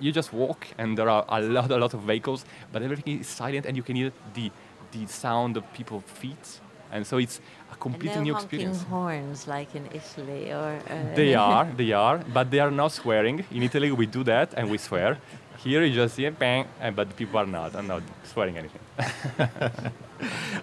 you 0.00 0.12
just 0.12 0.32
walk 0.32 0.66
and 0.78 0.96
there 0.96 1.08
are 1.08 1.24
a 1.28 1.40
lot, 1.40 1.70
a 1.70 1.76
lot 1.76 1.94
of 1.94 2.00
vehicles, 2.00 2.44
but 2.72 2.82
everything 2.82 3.20
is 3.20 3.28
silent 3.28 3.66
and 3.66 3.76
you 3.76 3.82
can 3.82 3.96
hear 3.96 4.12
the, 4.34 4.50
the 4.92 5.06
sound 5.06 5.56
of 5.56 5.72
people's 5.72 6.04
feet. 6.04 6.60
And 6.92 7.06
so 7.06 7.18
it's 7.18 7.40
a 7.72 7.76
completely 7.76 8.16
no 8.16 8.22
new 8.22 8.34
experience. 8.34 8.82
horns 8.82 9.46
like 9.46 9.76
in 9.76 9.86
Italy 9.92 10.50
or. 10.50 10.80
Uh, 10.90 11.14
they 11.14 11.34
are, 11.34 11.64
they 11.76 11.92
are, 11.92 12.18
but 12.18 12.50
they 12.50 12.58
are 12.58 12.70
not 12.70 12.92
swearing. 12.92 13.44
In 13.52 13.62
Italy, 13.62 13.92
we 13.92 14.06
do 14.06 14.24
that 14.24 14.54
and 14.56 14.68
we 14.70 14.78
swear. 14.78 15.18
Here, 15.58 15.84
you 15.84 15.94
just 15.94 16.16
hear 16.16 16.30
bang, 16.30 16.66
but 16.96 17.14
people 17.16 17.38
are 17.38 17.46
not, 17.46 17.76
are 17.76 17.82
not 17.82 18.02
swearing 18.24 18.56
anything. 18.56 18.80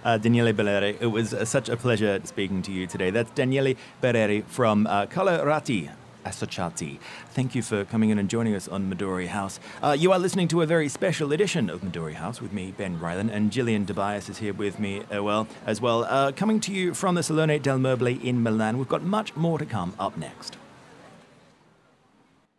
uh, 0.03 0.17
Daniele 0.17 0.53
Belleri, 0.53 0.97
it 0.99 1.07
was 1.07 1.33
uh, 1.33 1.45
such 1.45 1.69
a 1.69 1.77
pleasure 1.77 2.19
speaking 2.23 2.61
to 2.63 2.71
you 2.71 2.87
today. 2.87 3.09
That's 3.09 3.31
Daniele 3.31 3.75
Belleri 4.01 4.43
from 4.45 4.87
uh, 4.87 5.05
Carlo 5.05 5.43
Ratti 5.45 5.89
Associati. 6.27 6.99
Thank 7.29 7.55
you 7.55 7.61
for 7.61 7.85
coming 7.85 8.09
in 8.09 8.19
and 8.19 8.29
joining 8.29 8.53
us 8.53 8.67
on 8.67 8.91
Midori 8.91 9.27
House. 9.27 9.59
Uh, 9.81 9.95
you 9.97 10.11
are 10.11 10.19
listening 10.19 10.47
to 10.49 10.61
a 10.61 10.65
very 10.65 10.89
special 10.89 11.31
edition 11.31 11.69
of 11.69 11.81
Midori 11.81 12.13
House 12.13 12.41
with 12.41 12.51
me, 12.51 12.73
Ben 12.77 12.99
Rylan, 12.99 13.31
and 13.31 13.51
Gillian 13.51 13.85
Tobias 13.85 14.29
is 14.29 14.37
here 14.37 14.53
with 14.53 14.79
me 14.79 15.01
uh, 15.03 15.23
well, 15.23 15.47
as 15.65 15.79
well. 15.81 16.03
Uh, 16.03 16.31
coming 16.31 16.59
to 16.61 16.73
you 16.73 16.93
from 16.93 17.15
the 17.15 17.23
Salone 17.23 17.59
del 17.61 17.79
Mobile 17.79 18.07
in 18.07 18.43
Milan. 18.43 18.77
We've 18.77 18.89
got 18.89 19.03
much 19.03 19.35
more 19.35 19.57
to 19.57 19.65
come 19.65 19.93
up 19.99 20.17
next. 20.17 20.57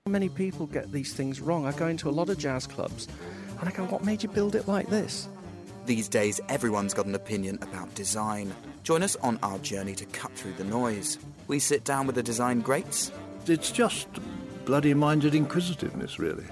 Many 0.07 0.31
people 0.31 0.67
get 0.67 0.90
these 0.90 1.12
things 1.12 1.40
wrong. 1.40 1.67
I 1.67 1.73
go 1.73 1.87
into 1.87 2.09
a 2.09 2.11
lot 2.11 2.31
of 2.31 2.38
jazz 2.38 2.67
clubs 2.67 3.09
and 3.61 3.69
I 3.69 3.73
go, 3.73 3.85
What 3.85 4.05
made 4.05 4.23
you 4.23 4.31
build 4.31 4.55
it 4.55 4.67
like 4.67 4.88
this? 4.88 5.28
These 5.88 6.09
days, 6.11 6.38
everyone's 6.50 6.92
got 6.92 7.07
an 7.07 7.14
opinion 7.14 7.59
about 7.62 7.95
design. 7.95 8.54
Join 8.83 9.02
us 9.02 9.16
on 9.16 9.38
our 9.42 9.59
journey 9.61 9.95
to 9.95 10.04
cut 10.04 10.30
through 10.33 10.52
the 10.52 10.64
noise. 10.64 11.16
We 11.47 11.59
sit 11.59 11.85
down 11.85 12.07
with 12.07 12.14
the 12.14 12.23
design 12.23 12.61
greats 12.61 13.11
it's 13.47 13.71
just 13.71 14.07
bloody 14.66 14.92
minded 14.92 15.35
inquisitiveness, 15.35 16.18
really. 16.18 16.45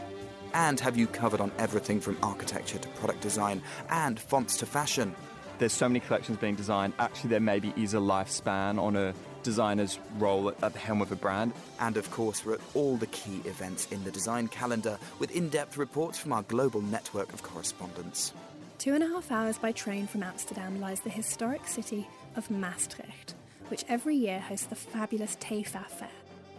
And 0.55 0.81
have 0.81 0.97
you 0.97 1.07
covered 1.07 1.43
on 1.43 1.52
everything 1.59 2.00
from 2.00 2.16
architecture 2.23 2.78
to 2.78 2.88
product 2.88 3.21
design 3.21 3.61
and 3.90 4.19
fonts 4.19 4.57
to 4.57 4.64
fashion? 4.64 5.14
There's 5.59 5.75
so 5.75 5.87
many 5.87 6.00
collections 6.00 6.38
being 6.38 6.55
designed. 6.55 6.95
Actually, 6.99 7.28
there 7.28 7.40
maybe 7.40 7.75
is 7.76 7.93
a 7.93 7.99
lifespan 7.99 8.81
on 8.81 8.97
a 8.97 9.12
designer's 9.43 9.99
role 10.19 10.49
at 10.49 10.73
the 10.73 10.78
helm 10.78 11.02
of 11.02 11.12
a 11.12 11.16
brand. 11.16 11.52
And 11.78 11.99
of 11.99 12.11
course, 12.11 12.43
we're 12.43 12.55
at 12.55 12.61
all 12.73 12.97
the 12.97 13.07
key 13.09 13.43
events 13.45 13.87
in 13.90 14.02
the 14.05 14.11
design 14.11 14.49
calendar 14.49 14.99
with 15.19 15.31
in 15.37 15.50
depth 15.50 15.76
reports 15.76 16.16
from 16.19 16.33
our 16.33 16.43
global 16.45 16.81
network 16.81 17.35
of 17.35 17.43
correspondents. 17.43 18.33
Two 18.78 18.95
and 18.95 19.02
a 19.02 19.09
half 19.09 19.33
hours 19.33 19.56
by 19.56 19.73
train 19.73 20.06
from 20.06 20.23
Amsterdam 20.23 20.80
lies 20.80 21.00
the 21.00 21.11
historic 21.11 21.66
city 21.66 22.06
of 22.37 22.50
Maastricht, 22.50 23.35
which 23.68 23.85
every 23.88 24.14
year 24.14 24.38
hosts 24.38 24.66
the 24.66 24.75
fabulous 24.75 25.37
TEFAF 25.37 25.88
Fair 25.88 26.11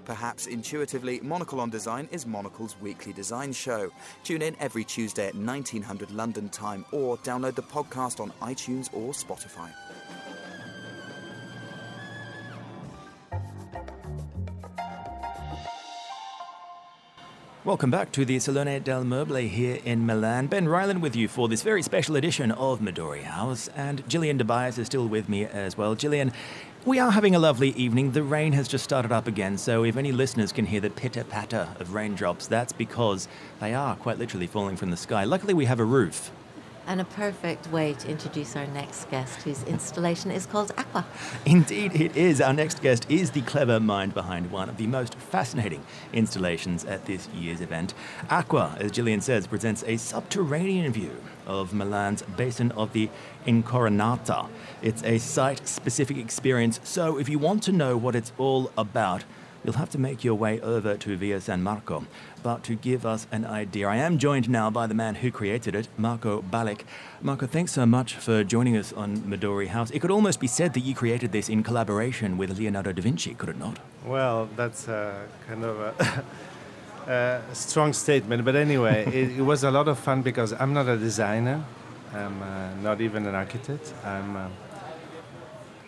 Perhaps 0.07 0.47
intuitively, 0.47 1.19
Monocle 1.19 1.59
on 1.59 1.69
Design 1.69 2.07
is 2.13 2.25
Monocle's 2.25 2.79
weekly 2.79 3.11
design 3.11 3.51
show. 3.51 3.91
Tune 4.23 4.41
in 4.41 4.55
every 4.57 4.85
Tuesday 4.85 5.27
at 5.27 5.35
1900 5.35 6.11
London 6.11 6.47
time 6.47 6.85
or 6.93 7.17
download 7.17 7.55
the 7.55 7.61
podcast 7.61 8.21
on 8.21 8.31
iTunes 8.41 8.89
or 8.93 9.11
Spotify. 9.11 9.69
Welcome 17.67 17.91
back 17.91 18.13
to 18.13 18.23
the 18.23 18.39
Salone 18.39 18.81
del 18.81 19.03
Mobile 19.03 19.45
here 19.45 19.79
in 19.83 20.05
Milan. 20.05 20.47
Ben 20.47 20.67
Rylan 20.67 21.01
with 21.01 21.17
you 21.17 21.27
for 21.27 21.49
this 21.49 21.63
very 21.63 21.81
special 21.81 22.15
edition 22.15 22.49
of 22.53 22.79
Midori 22.79 23.23
House, 23.23 23.67
and 23.75 24.07
Gillian 24.07 24.37
Tobias 24.37 24.77
is 24.77 24.87
still 24.87 25.05
with 25.05 25.27
me 25.27 25.43
as 25.43 25.77
well. 25.77 25.93
Gillian, 25.93 26.31
we 26.85 26.97
are 26.97 27.11
having 27.11 27.35
a 27.35 27.39
lovely 27.39 27.71
evening. 27.71 28.11
The 28.13 28.23
rain 28.23 28.53
has 28.53 28.69
just 28.69 28.85
started 28.85 29.11
up 29.11 29.27
again, 29.27 29.57
so 29.57 29.83
if 29.83 29.97
any 29.97 30.13
listeners 30.13 30.53
can 30.53 30.65
hear 30.65 30.79
the 30.79 30.89
pitter 30.89 31.25
patter 31.25 31.67
of 31.77 31.93
raindrops, 31.93 32.47
that's 32.47 32.71
because 32.71 33.27
they 33.59 33.73
are 33.73 33.97
quite 33.97 34.17
literally 34.17 34.47
falling 34.47 34.77
from 34.77 34.89
the 34.89 34.95
sky. 34.95 35.25
Luckily, 35.25 35.53
we 35.53 35.65
have 35.65 35.81
a 35.81 35.83
roof, 35.83 36.31
and 36.87 37.01
a 37.01 37.05
perfect 37.05 37.67
way 37.67 37.93
to 37.93 38.09
introduce 38.09 38.55
our 38.55 38.65
next 38.67 39.11
guest, 39.11 39.41
whose 39.43 39.61
installation 39.63 40.31
is 40.31 40.45
called 40.45 40.71
Aqua. 40.77 41.05
Indeed, 41.45 41.99
it 41.99 42.15
is. 42.15 42.39
Our 42.41 42.53
next 42.53 42.81
guest 42.81 43.05
is 43.09 43.31
the 43.31 43.41
clever 43.41 43.79
mind 43.79 44.13
behind 44.13 44.51
one 44.51 44.69
of 44.69 44.77
the 44.77 44.87
most 44.87 45.15
fascinating 45.15 45.83
installations 46.13 46.85
at 46.85 47.05
this 47.05 47.27
year's 47.35 47.61
event. 47.61 47.93
Aqua, 48.29 48.75
as 48.79 48.91
Gillian 48.91 49.21
says, 49.21 49.45
presents 49.45 49.83
a 49.85 49.97
subterranean 49.97 50.91
view 50.93 51.11
of 51.45 51.73
Milan's 51.73 52.21
basin 52.35 52.71
of 52.71 52.93
the 52.93 53.09
Incoronata. 53.45 54.47
It's 54.81 55.03
a 55.03 55.17
site 55.17 55.67
specific 55.67 56.17
experience, 56.17 56.79
so 56.83 57.19
if 57.19 57.27
you 57.29 57.37
want 57.37 57.63
to 57.63 57.71
know 57.71 57.97
what 57.97 58.15
it's 58.15 58.31
all 58.37 58.71
about, 58.77 59.25
you'll 59.67 59.75
have 59.75 59.89
to 59.89 59.99
make 59.99 60.23
your 60.23 60.35
way 60.35 60.61
over 60.61 60.95
to 60.95 61.17
Via 61.17 61.41
San 61.41 61.61
Marco. 61.61 62.05
But 62.41 62.63
to 62.63 62.75
give 62.75 63.05
us 63.05 63.27
an 63.33 63.43
idea, 63.43 63.89
I 63.89 63.97
am 63.97 64.17
joined 64.17 64.49
now 64.49 64.69
by 64.69 64.87
the 64.87 64.93
man 64.93 65.15
who 65.15 65.29
created 65.29 65.75
it, 65.75 65.89
Marco 65.97 66.41
Balich. 66.41 66.83
Marco, 67.21 67.45
thanks 67.47 67.73
so 67.73 67.85
much 67.85 68.13
for 68.13 68.45
joining 68.45 68.77
us 68.77 68.93
on 68.93 69.17
Midori 69.17 69.67
House. 69.67 69.91
It 69.91 69.99
could 69.99 70.09
almost 70.09 70.39
be 70.39 70.47
said 70.47 70.73
that 70.73 70.79
you 70.79 70.95
created 70.95 71.33
this 71.33 71.49
in 71.49 71.63
collaboration 71.63 72.37
with 72.37 72.57
Leonardo 72.57 72.93
da 72.93 73.01
Vinci, 73.01 73.33
could 73.33 73.49
it 73.49 73.59
not? 73.59 73.77
Well, 74.05 74.47
that's 74.55 74.87
uh, 74.87 75.27
kind 75.47 75.65
of 75.65 75.79
a. 75.81 76.23
a 77.11 77.41
strong 77.53 77.93
statement, 77.93 78.45
but 78.45 78.55
anyway, 78.55 79.05
it, 79.13 79.39
it, 79.39 79.41
was 79.41 79.63
a 79.63 79.71
lot 79.71 79.87
of 79.87 79.97
fun 79.97 80.21
because 80.21 80.51
I'm 80.53 80.73
not 80.73 80.87
a 80.87 80.97
designer, 80.97 81.63
I'm 82.13 82.41
uh, 82.41 82.73
not 82.81 82.99
even 82.99 83.25
an 83.25 83.35
architect. 83.35 83.93
I'm 84.03 84.35
uh, 84.35 84.47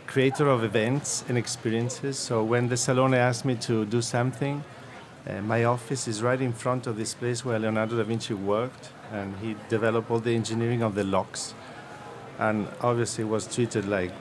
creator 0.10 0.48
of 0.50 0.64
events 0.64 1.24
and 1.30 1.38
experiences. 1.38 2.18
So 2.18 2.44
when 2.44 2.68
the 2.68 2.78
Salone 2.78 3.14
asked 3.14 3.46
me 3.46 3.56
to 3.68 3.86
do 3.86 4.02
something, 4.02 4.64
uh, 5.28 5.42
my 5.42 5.66
office 5.66 6.08
is 6.08 6.24
right 6.24 6.42
in 6.42 6.52
front 6.52 6.88
of 6.88 6.98
this 6.98 7.14
place 7.14 7.46
where 7.46 7.60
Leonardo 7.60 7.96
da 7.96 8.04
Vinci 8.04 8.34
worked, 8.34 8.90
and 9.12 9.36
he 9.38 9.56
developed 9.70 10.10
all 10.10 10.20
the 10.20 10.34
engineering 10.34 10.82
of 10.82 10.96
the 10.96 11.04
locks, 11.04 11.54
and 12.40 12.68
obviously 12.82 13.24
was 13.24 13.46
treated 13.56 13.86
like 13.88 14.12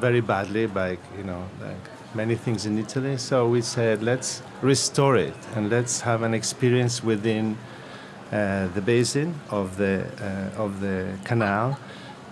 very 0.00 0.22
badly 0.22 0.66
by 0.66 0.96
you 1.18 1.24
know 1.24 1.44
like 1.60 1.84
many 2.14 2.34
things 2.34 2.64
in 2.64 2.78
Italy. 2.78 3.18
So 3.18 3.48
we 3.48 3.60
said 3.60 4.02
let's 4.02 4.42
restore 4.62 5.16
it 5.16 5.36
and 5.54 5.68
let's 5.68 6.00
have 6.00 6.22
an 6.22 6.32
experience 6.32 7.04
within 7.04 7.58
uh, 8.32 8.68
the 8.68 8.80
basin 8.80 9.34
of 9.50 9.76
the 9.76 10.06
uh, 10.22 10.62
of 10.62 10.80
the 10.80 11.06
canal, 11.24 11.78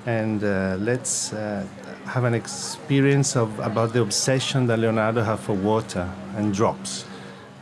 and 0.07 0.43
uh, 0.43 0.77
let's 0.79 1.35
uh, 1.35 1.67
have 2.07 2.25
an 2.25 2.35
experience 2.35 3.37
of 3.37 3.59
about 3.59 3.93
the 3.93 4.01
obsession 4.01 4.67
that 4.69 4.79
Leonardo 4.79 5.23
had 5.23 5.39
for 5.39 5.55
water 5.55 6.11
and 6.37 6.55
drops. 6.55 7.05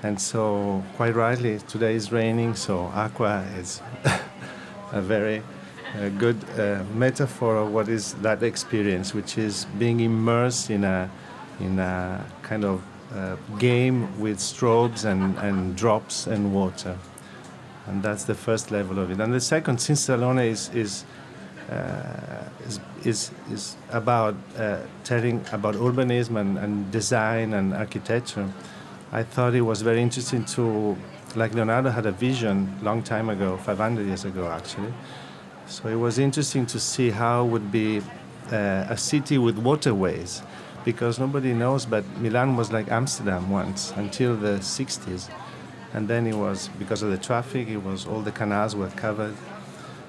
And 0.03 0.21
so, 0.21 0.83
quite 0.97 1.15
rightly, 1.15 1.59
today 1.61 1.95
is 1.95 2.13
raining, 2.13 2.55
so 2.55 2.93
aqua 2.95 3.45
is 3.59 3.81
a 4.93 5.01
very 5.01 5.43
uh, 5.97 6.09
good 6.11 6.37
uh, 6.59 6.85
metaphor 6.95 7.57
of 7.57 7.73
what 7.73 7.89
is 7.89 8.15
that 8.15 8.43
experience, 8.43 9.15
which 9.15 9.39
is 9.39 9.67
being 9.79 10.01
immersed 10.01 10.71
in 10.71 10.85
a 10.85 11.11
in 11.61 11.79
a 11.79 12.25
kind 12.43 12.65
of 12.65 12.83
uh, 13.15 13.37
game 13.59 14.19
with 14.21 14.39
strobes 14.39 15.05
and, 15.05 15.39
and 15.39 15.77
drops 15.77 16.27
and 16.27 16.53
water. 16.53 16.99
And 17.87 18.03
that's 18.03 18.25
the 18.25 18.35
first 18.35 18.71
level 18.71 18.99
of 18.99 19.11
it. 19.11 19.21
And 19.21 19.33
the 19.33 19.41
second, 19.41 19.79
since 19.79 20.01
Salone 20.01 20.41
is, 20.41 20.69
is 20.75 21.05
uh, 21.71 22.43
is, 23.07 23.31
is, 23.51 23.77
about 23.91 24.35
uh, 24.57 24.79
telling 25.05 25.45
about 25.53 25.75
urbanism 25.75 26.37
and, 26.37 26.59
and 26.59 26.91
design 26.91 27.55
and 27.55 27.75
architecture. 27.75 28.49
I 29.13 29.23
thought 29.23 29.55
it 29.55 29.61
was 29.61 29.83
very 29.83 30.03
interesting 30.03 30.45
to, 30.57 30.97
like 31.37 31.55
Leonardo 31.55 31.91
had 31.91 32.07
a 32.07 32.13
vision 32.13 32.77
long 32.83 33.03
time 33.03 33.29
ago, 33.29 33.57
500 33.59 34.07
years 34.07 34.25
ago 34.25 34.49
actually. 34.49 34.93
So 35.67 35.89
it 35.89 35.95
was 35.97 36.19
interesting 36.19 36.67
to 36.67 36.81
see 36.81 37.11
how 37.11 37.45
would 37.45 37.73
be 37.73 38.03
uh, 38.53 38.87
a 38.89 38.97
city 38.97 39.39
with 39.39 39.59
waterways, 39.59 40.43
because 40.85 41.19
nobody 41.19 41.55
knows, 41.55 41.87
but 41.87 42.05
Milan 42.19 42.57
was 42.57 42.71
like 42.71 42.91
Amsterdam 42.91 43.51
once 43.51 43.93
until 43.97 44.37
the 44.37 44.59
60s, 44.59 45.31
and 45.95 46.07
then 46.09 46.27
it 46.27 46.35
was 46.35 46.69
because 46.79 47.03
of 47.03 47.11
the 47.11 47.19
traffic. 47.19 47.69
It 47.69 47.79
was 47.79 48.07
all 48.07 48.21
the 48.21 48.33
canals 48.33 48.77
were 48.77 48.89
covered, 48.91 49.35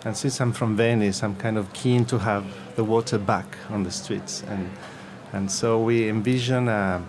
And 0.05 0.15
since 0.15 0.39
I'm 0.39 0.53
from 0.53 0.75
Venice, 0.77 1.23
I'm 1.23 1.35
kind 1.35 1.57
of 1.57 1.73
keen 1.73 2.05
to 2.05 2.19
have 2.19 2.45
the 2.75 2.83
water 2.83 3.17
back 3.17 3.57
on 3.71 3.81
the 3.81 3.89
streets. 3.89 4.43
And, 4.47 4.69
and 5.33 5.51
so 5.51 5.81
we 5.81 6.07
envision 6.07 6.67
a, 6.67 7.03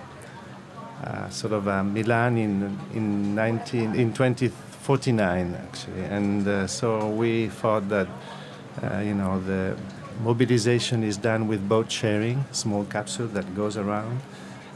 a 1.02 1.30
sort 1.30 1.52
of 1.52 1.66
a 1.66 1.84
Milan 1.84 2.38
in, 2.38 2.78
in, 2.94 3.34
19, 3.34 3.94
in 3.94 4.14
2049, 4.14 5.54
actually. 5.54 6.04
And 6.04 6.48
uh, 6.48 6.66
so 6.66 7.10
we 7.10 7.48
thought 7.48 7.86
that, 7.90 8.08
uh, 8.82 9.00
you 9.00 9.14
know, 9.14 9.40
the 9.40 9.76
mobilization 10.22 11.04
is 11.04 11.18
done 11.18 11.48
with 11.48 11.68
boat 11.68 11.92
sharing, 11.92 12.46
small 12.50 12.86
capsule 12.86 13.28
that 13.28 13.54
goes 13.54 13.76
around 13.76 14.22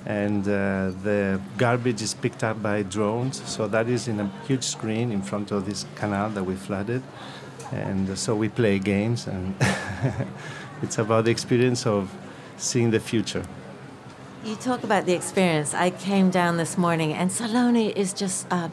and 0.06 0.48
uh, 0.48 0.90
the 1.02 1.40
garbage 1.58 2.00
is 2.00 2.14
picked 2.14 2.42
up 2.42 2.62
by 2.62 2.82
drones. 2.82 3.42
So 3.48 3.68
that 3.68 3.88
is 3.88 4.08
in 4.08 4.20
a 4.20 4.30
huge 4.46 4.64
screen 4.64 5.12
in 5.12 5.22
front 5.22 5.50
of 5.50 5.66
this 5.66 5.84
canal 5.94 6.30
that 6.30 6.44
we 6.44 6.56
flooded, 6.56 7.02
and 7.72 8.18
so 8.18 8.34
we 8.34 8.48
play 8.48 8.78
games, 8.78 9.26
and 9.26 9.54
it's 10.82 10.98
about 10.98 11.24
the 11.24 11.30
experience 11.30 11.86
of 11.86 12.12
seeing 12.56 12.90
the 12.90 13.00
future. 13.00 13.44
You 14.44 14.56
talk 14.56 14.84
about 14.84 15.06
the 15.06 15.12
experience. 15.12 15.74
I 15.74 15.90
came 15.90 16.30
down 16.30 16.56
this 16.56 16.78
morning, 16.78 17.12
and 17.12 17.30
Salone 17.30 17.76
is 17.76 18.12
just. 18.12 18.46
Uh, 18.50 18.68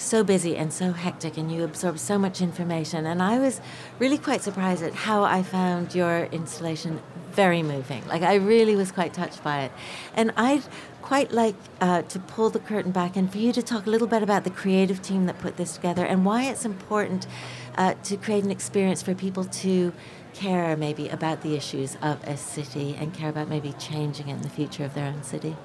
so 0.00 0.24
busy 0.24 0.56
and 0.56 0.72
so 0.72 0.92
hectic, 0.92 1.36
and 1.36 1.52
you 1.52 1.62
absorb 1.62 1.98
so 1.98 2.18
much 2.18 2.40
information. 2.40 3.04
And 3.06 3.22
I 3.22 3.38
was 3.38 3.60
really 3.98 4.16
quite 4.16 4.42
surprised 4.42 4.82
at 4.82 4.94
how 4.94 5.22
I 5.24 5.42
found 5.42 5.94
your 5.94 6.24
installation 6.32 7.00
very 7.32 7.62
moving. 7.62 8.06
Like, 8.08 8.22
I 8.22 8.36
really 8.36 8.76
was 8.76 8.90
quite 8.90 9.12
touched 9.12 9.44
by 9.44 9.64
it. 9.64 9.72
And 10.14 10.32
I'd 10.36 10.62
quite 11.02 11.32
like 11.32 11.54
uh, 11.80 12.02
to 12.02 12.18
pull 12.18 12.50
the 12.50 12.58
curtain 12.58 12.92
back 12.92 13.16
and 13.16 13.30
for 13.30 13.38
you 13.38 13.52
to 13.52 13.62
talk 13.62 13.86
a 13.86 13.90
little 13.90 14.06
bit 14.06 14.22
about 14.22 14.44
the 14.44 14.50
creative 14.50 15.02
team 15.02 15.26
that 15.26 15.38
put 15.38 15.56
this 15.56 15.74
together 15.74 16.04
and 16.04 16.24
why 16.24 16.44
it's 16.44 16.64
important 16.64 17.26
uh, 17.80 17.94
to 18.04 18.16
create 18.18 18.44
an 18.44 18.50
experience 18.50 19.00
for 19.02 19.14
people 19.14 19.44
to 19.44 19.92
care 20.34 20.76
maybe 20.76 21.08
about 21.08 21.40
the 21.40 21.56
issues 21.56 21.96
of 22.02 22.22
a 22.24 22.36
city 22.36 22.94
and 23.00 23.14
care 23.14 23.30
about 23.30 23.48
maybe 23.48 23.72
changing 23.78 24.28
it 24.28 24.34
in 24.34 24.42
the 24.42 24.50
future 24.50 24.84
of 24.84 24.92
their 24.94 25.06
own 25.06 25.22
city. 25.22 25.56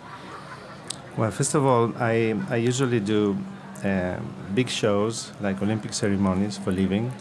Well, 1.17 1.29
first 1.31 1.55
of 1.55 1.65
all, 1.65 1.93
I, 1.97 2.35
I 2.49 2.55
usually 2.55 3.01
do 3.01 3.37
uh, 3.83 4.17
big 4.53 4.69
shows 4.69 5.33
like 5.41 5.61
Olympic 5.61 5.93
ceremonies 5.93 6.57
for 6.57 6.71
living. 6.71 7.11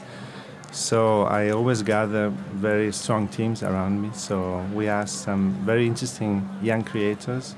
So 0.71 1.23
I 1.23 1.51
always 1.51 1.83
gather 1.83 2.29
very 2.53 2.93
strong 2.93 3.27
teams 3.29 3.63
around 3.65 4.01
me. 4.01 4.11
So 4.15 4.65
we 4.73 4.89
ask 4.89 5.25
some 5.25 5.55
very 5.65 5.87
interesting 5.87 6.49
young 6.63 6.85
creators, 6.85 7.57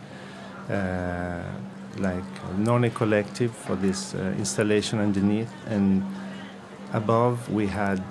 uh, 0.70 1.42
like 1.98 2.24
None 2.56 2.90
Collective 2.90 3.54
for 3.54 3.76
this 3.76 4.14
uh, 4.14 4.34
installation 4.38 5.00
underneath, 5.00 5.50
and 5.66 6.02
above 6.96 7.50
we 7.50 7.66
had 7.66 8.02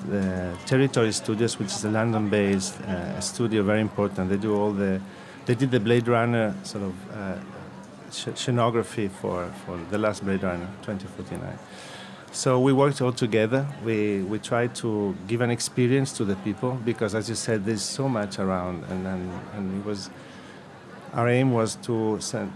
Territory 0.65 1.12
Studios, 1.12 1.58
which 1.60 1.70
is 1.70 1.84
a 1.86 1.89
London-based 1.89 2.82
uh, 2.82 3.20
studio, 3.20 3.63
very 3.63 3.82
important. 3.82 4.30
They 4.30 4.38
do 4.38 4.56
all 4.56 4.72
the, 4.72 5.01
they 5.46 5.56
did 5.56 5.72
the 5.72 5.80
Blade 5.80 6.08
Runner 6.08 6.54
sort 6.63 6.84
of 6.84 6.94
uh, 7.12 7.38
scenography 8.10 9.10
for, 9.10 9.51
for 9.65 9.77
the 9.89 9.98
last 9.98 10.24
Blade 10.24 10.44
Runner, 10.44 10.68
2049. 10.84 11.58
So 12.32 12.60
we 12.60 12.74
worked 12.74 13.01
all 13.01 13.13
together. 13.13 13.65
We, 13.84 14.22
we 14.22 14.39
tried 14.39 14.75
to 14.75 15.15
give 15.27 15.42
an 15.42 15.50
experience 15.50 16.12
to 16.13 16.25
the 16.25 16.36
people 16.38 16.74
because, 16.86 17.15
as 17.15 17.27
you 17.30 17.36
said, 17.36 17.65
there's 17.65 17.82
so 17.82 18.08
much 18.08 18.39
around, 18.39 18.84
and, 18.89 19.08
and, 19.08 19.32
and 19.54 19.80
it 19.80 19.86
was 19.86 20.10
our 21.13 21.30
aim 21.30 21.54
was 21.54 21.75
to 21.75 22.20
send, 22.20 22.51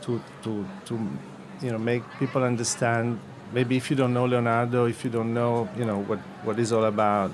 to, 0.00 0.20
to, 0.42 0.66
to 0.86 0.94
you 1.60 1.70
know 1.70 1.78
make 1.78 2.02
people 2.18 2.42
understand. 2.42 3.20
Maybe 3.54 3.76
if 3.76 3.88
you 3.88 3.96
don't 3.96 4.12
know 4.12 4.26
Leonardo, 4.26 4.86
if 4.86 5.04
you 5.04 5.10
don't 5.10 5.32
know 5.32 5.68
you 5.78 5.84
know 5.84 6.00
what 6.02 6.18
what 6.42 6.58
is 6.58 6.72
all 6.72 6.84
about, 6.84 7.30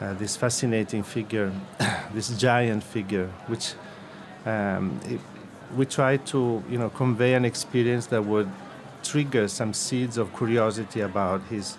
uh, 0.00 0.12
this 0.14 0.34
fascinating 0.34 1.04
figure, 1.04 1.52
this 2.12 2.36
giant 2.36 2.82
figure, 2.82 3.28
which 3.46 3.74
um, 4.44 4.98
it, 5.04 5.20
we 5.76 5.86
try 5.86 6.16
to 6.16 6.64
you 6.68 6.78
know 6.78 6.90
convey 6.90 7.34
an 7.34 7.44
experience 7.44 8.06
that 8.06 8.24
would 8.24 8.50
trigger 9.04 9.46
some 9.46 9.72
seeds 9.72 10.18
of 10.18 10.34
curiosity 10.36 11.00
about 11.00 11.42
his, 11.44 11.76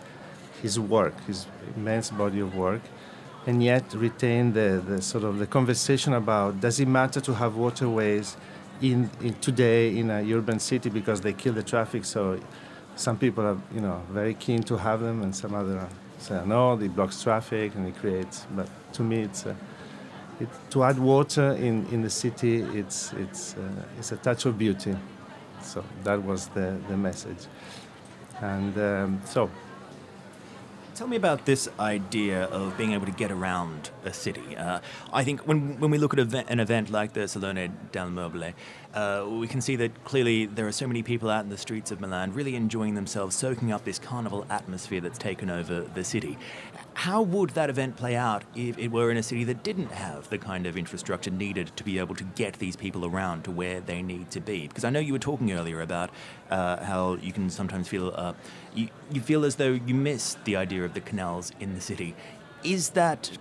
his 0.62 0.80
work, 0.80 1.14
his 1.26 1.46
immense 1.76 2.10
body 2.10 2.40
of 2.40 2.56
work, 2.56 2.82
and 3.46 3.64
yet 3.64 3.84
retain 3.94 4.54
the, 4.54 4.82
the 4.88 5.02
sort 5.02 5.24
of 5.24 5.40
the 5.40 5.48
conversation 5.48 6.14
about 6.14 6.62
does 6.62 6.80
it 6.80 6.88
matter 6.88 7.20
to 7.20 7.34
have 7.34 7.56
waterways 7.56 8.38
in, 8.82 9.10
in 9.22 9.34
today 9.36 9.98
in 9.98 10.10
a 10.10 10.34
urban 10.34 10.60
city 10.60 10.90
because 10.90 11.22
they 11.22 11.34
kill 11.34 11.54
the 11.54 11.64
traffic? 11.64 12.06
So 12.06 12.40
some 12.96 13.18
people 13.18 13.44
are 13.46 13.58
you 13.74 13.82
know 13.82 14.02
very 14.12 14.34
keen 14.34 14.64
to 14.64 14.78
have 14.78 15.02
them, 15.02 15.22
and 15.22 15.36
some 15.36 15.54
other 15.54 15.88
say 16.18 16.42
no, 16.46 16.74
it 16.80 16.96
blocks 16.96 17.22
traffic 17.22 17.76
and 17.76 17.88
it 17.88 17.96
creates. 17.98 18.48
But 18.56 18.70
to 18.94 19.04
me, 19.04 19.22
it's 19.22 19.46
a, 19.46 19.56
it, 20.40 20.50
to 20.72 20.84
add 20.84 21.00
water 21.00 21.52
in, 21.54 21.86
in 21.88 22.02
the 22.02 22.10
city, 22.10 22.62
it's 22.62 23.14
it's 23.14 23.56
uh, 23.56 23.84
it's 23.98 24.12
a 24.12 24.18
touch 24.18 24.46
of 24.46 24.58
beauty. 24.58 24.96
So 25.62 25.84
that 26.04 26.22
was 26.22 26.48
the, 26.50 26.78
the 26.90 26.98
message. 26.98 27.48
And 28.42 28.78
um, 28.78 29.22
so. 29.26 29.50
Tell 31.04 31.10
me 31.10 31.18
about 31.18 31.44
this 31.44 31.68
idea 31.82 32.46
of 32.46 32.78
being 32.78 32.94
able 32.94 33.06
to 33.08 33.12
get 33.12 33.30
around 33.30 33.90
a 34.06 34.14
city. 34.14 34.56
Uh, 34.56 34.80
I 35.12 35.26
think 35.26 35.42
when, 35.42 35.78
when 35.82 35.92
we 35.92 35.98
look 35.98 36.18
at 36.18 36.34
an 36.34 36.62
event 36.62 36.92
like 36.92 37.12
the 37.12 37.28
Salone 37.28 37.78
del 37.92 38.10
Mobile, 38.10 38.54
uh, 38.94 39.28
we 39.30 39.50
can 39.50 39.60
see 39.60 39.76
that 39.76 40.06
clearly 40.06 40.46
there 40.46 40.66
are 40.66 40.72
so 40.72 40.88
many 40.88 41.04
people 41.04 41.30
out 41.30 41.44
in 41.44 41.50
the 41.50 41.58
streets 41.58 41.92
of 41.92 42.00
Milan 42.00 42.32
really 42.32 42.56
enjoying 42.56 42.96
themselves, 42.96 43.36
soaking 43.36 43.70
up 43.70 43.84
this 43.84 44.00
carnival 44.00 44.46
atmosphere 44.50 45.02
that's 45.02 45.18
taken 45.18 45.50
over 45.50 45.82
the 45.82 46.06
city. 46.06 46.38
How 47.04 47.22
would 47.22 47.50
that 47.50 47.70
event 47.70 47.98
play 47.98 48.16
out 48.16 48.46
if 48.56 48.78
it 48.78 48.90
were 48.90 49.12
in 49.12 49.18
a 49.18 49.24
city 49.24 49.44
that 49.44 49.62
didn't 49.62 49.92
have 49.92 50.30
the 50.30 50.38
kind 50.38 50.66
of 50.66 50.78
infrastructure 50.78 51.30
needed 51.30 51.76
to 51.76 51.84
be 51.84 52.00
able 52.00 52.16
to 52.16 52.24
get 52.24 52.60
these 52.60 52.78
people 52.78 53.06
around 53.06 53.44
to 53.44 53.52
where 53.52 53.82
they 53.82 54.02
need 54.02 54.32
to 54.32 54.40
be? 54.40 54.70
Because 54.70 54.86
I 54.86 54.90
know 54.90 55.02
you 55.02 55.12
were 55.12 55.20
talking 55.20 55.52
earlier 55.52 55.82
about 55.82 56.12
uh, 56.50 56.82
how 56.82 57.16
you 57.16 57.34
can 57.34 57.50
sometimes 57.50 57.90
feel 57.90 58.14
uh, 58.16 58.32
you, 58.74 58.88
you 59.12 59.20
feel 59.20 59.44
as 59.44 59.56
though 59.56 59.74
you 59.74 59.94
miss 59.94 60.38
the 60.46 60.56
idea 60.56 60.86
of 60.86 60.94
the 60.94 61.02
canals 61.02 61.52
in 61.60 61.76
the 61.76 61.82
city. 61.82 62.16
Is 62.64 62.92
that, 62.92 63.38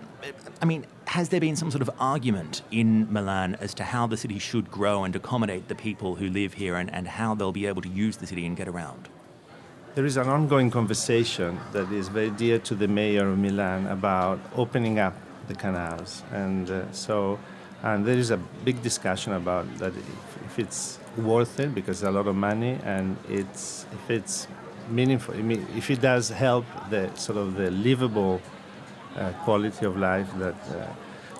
I 0.61 0.65
mean, 0.65 0.85
has 1.05 1.29
there 1.29 1.39
been 1.39 1.55
some 1.55 1.71
sort 1.71 1.83
of 1.83 1.89
argument 2.01 2.63
in 2.69 3.07
Milan 3.13 3.55
as 3.61 3.73
to 3.75 3.85
how 3.85 4.07
the 4.07 4.17
city 4.17 4.39
should 4.39 4.71
grow 4.71 5.05
and 5.05 5.15
accommodate 5.15 5.69
the 5.69 5.75
people 5.75 6.15
who 6.15 6.27
live 6.27 6.55
here 6.55 6.75
and, 6.75 6.93
and 6.93 7.07
how 7.07 7.33
they'll 7.33 7.53
be 7.53 7.67
able 7.67 7.81
to 7.83 7.89
use 7.89 8.17
the 8.17 8.27
city 8.27 8.45
and 8.45 8.57
get 8.57 8.67
around? 8.67 9.07
There 9.95 10.07
is 10.07 10.17
an 10.17 10.27
ongoing 10.27 10.71
conversation 10.71 11.59
that 11.71 11.91
is 11.91 12.07
very 12.07 12.31
dear 12.31 12.57
to 12.57 12.73
the 12.73 12.87
mayor 12.87 13.29
of 13.29 13.37
Milan 13.37 13.85
about 13.85 14.39
opening 14.55 14.97
up 14.97 15.13
the 15.47 15.53
canals. 15.53 16.23
And 16.31 16.67
uh, 16.67 16.91
so, 16.91 17.37
and 17.83 18.03
there 18.03 18.17
is 18.17 18.31
a 18.31 18.37
big 18.37 18.81
discussion 18.81 19.33
about 19.33 19.67
that 19.77 19.95
if, 19.95 20.45
if 20.47 20.57
it's 20.57 20.97
worth 21.15 21.59
it 21.59 21.75
because 21.75 22.01
it's 22.01 22.09
a 22.09 22.11
lot 22.11 22.25
of 22.25 22.35
money 22.35 22.79
and 22.83 23.17
it's, 23.29 23.85
if 23.93 24.09
it's 24.09 24.47
meaningful, 24.89 25.35
if 25.77 25.91
it 25.91 26.01
does 26.01 26.29
help 26.29 26.65
the 26.89 27.13
sort 27.13 27.37
of 27.37 27.53
the 27.53 27.69
livable 27.69 28.41
uh, 29.15 29.31
quality 29.43 29.85
of 29.85 29.95
life 29.95 30.27
that 30.39 30.55
uh, 30.71 30.87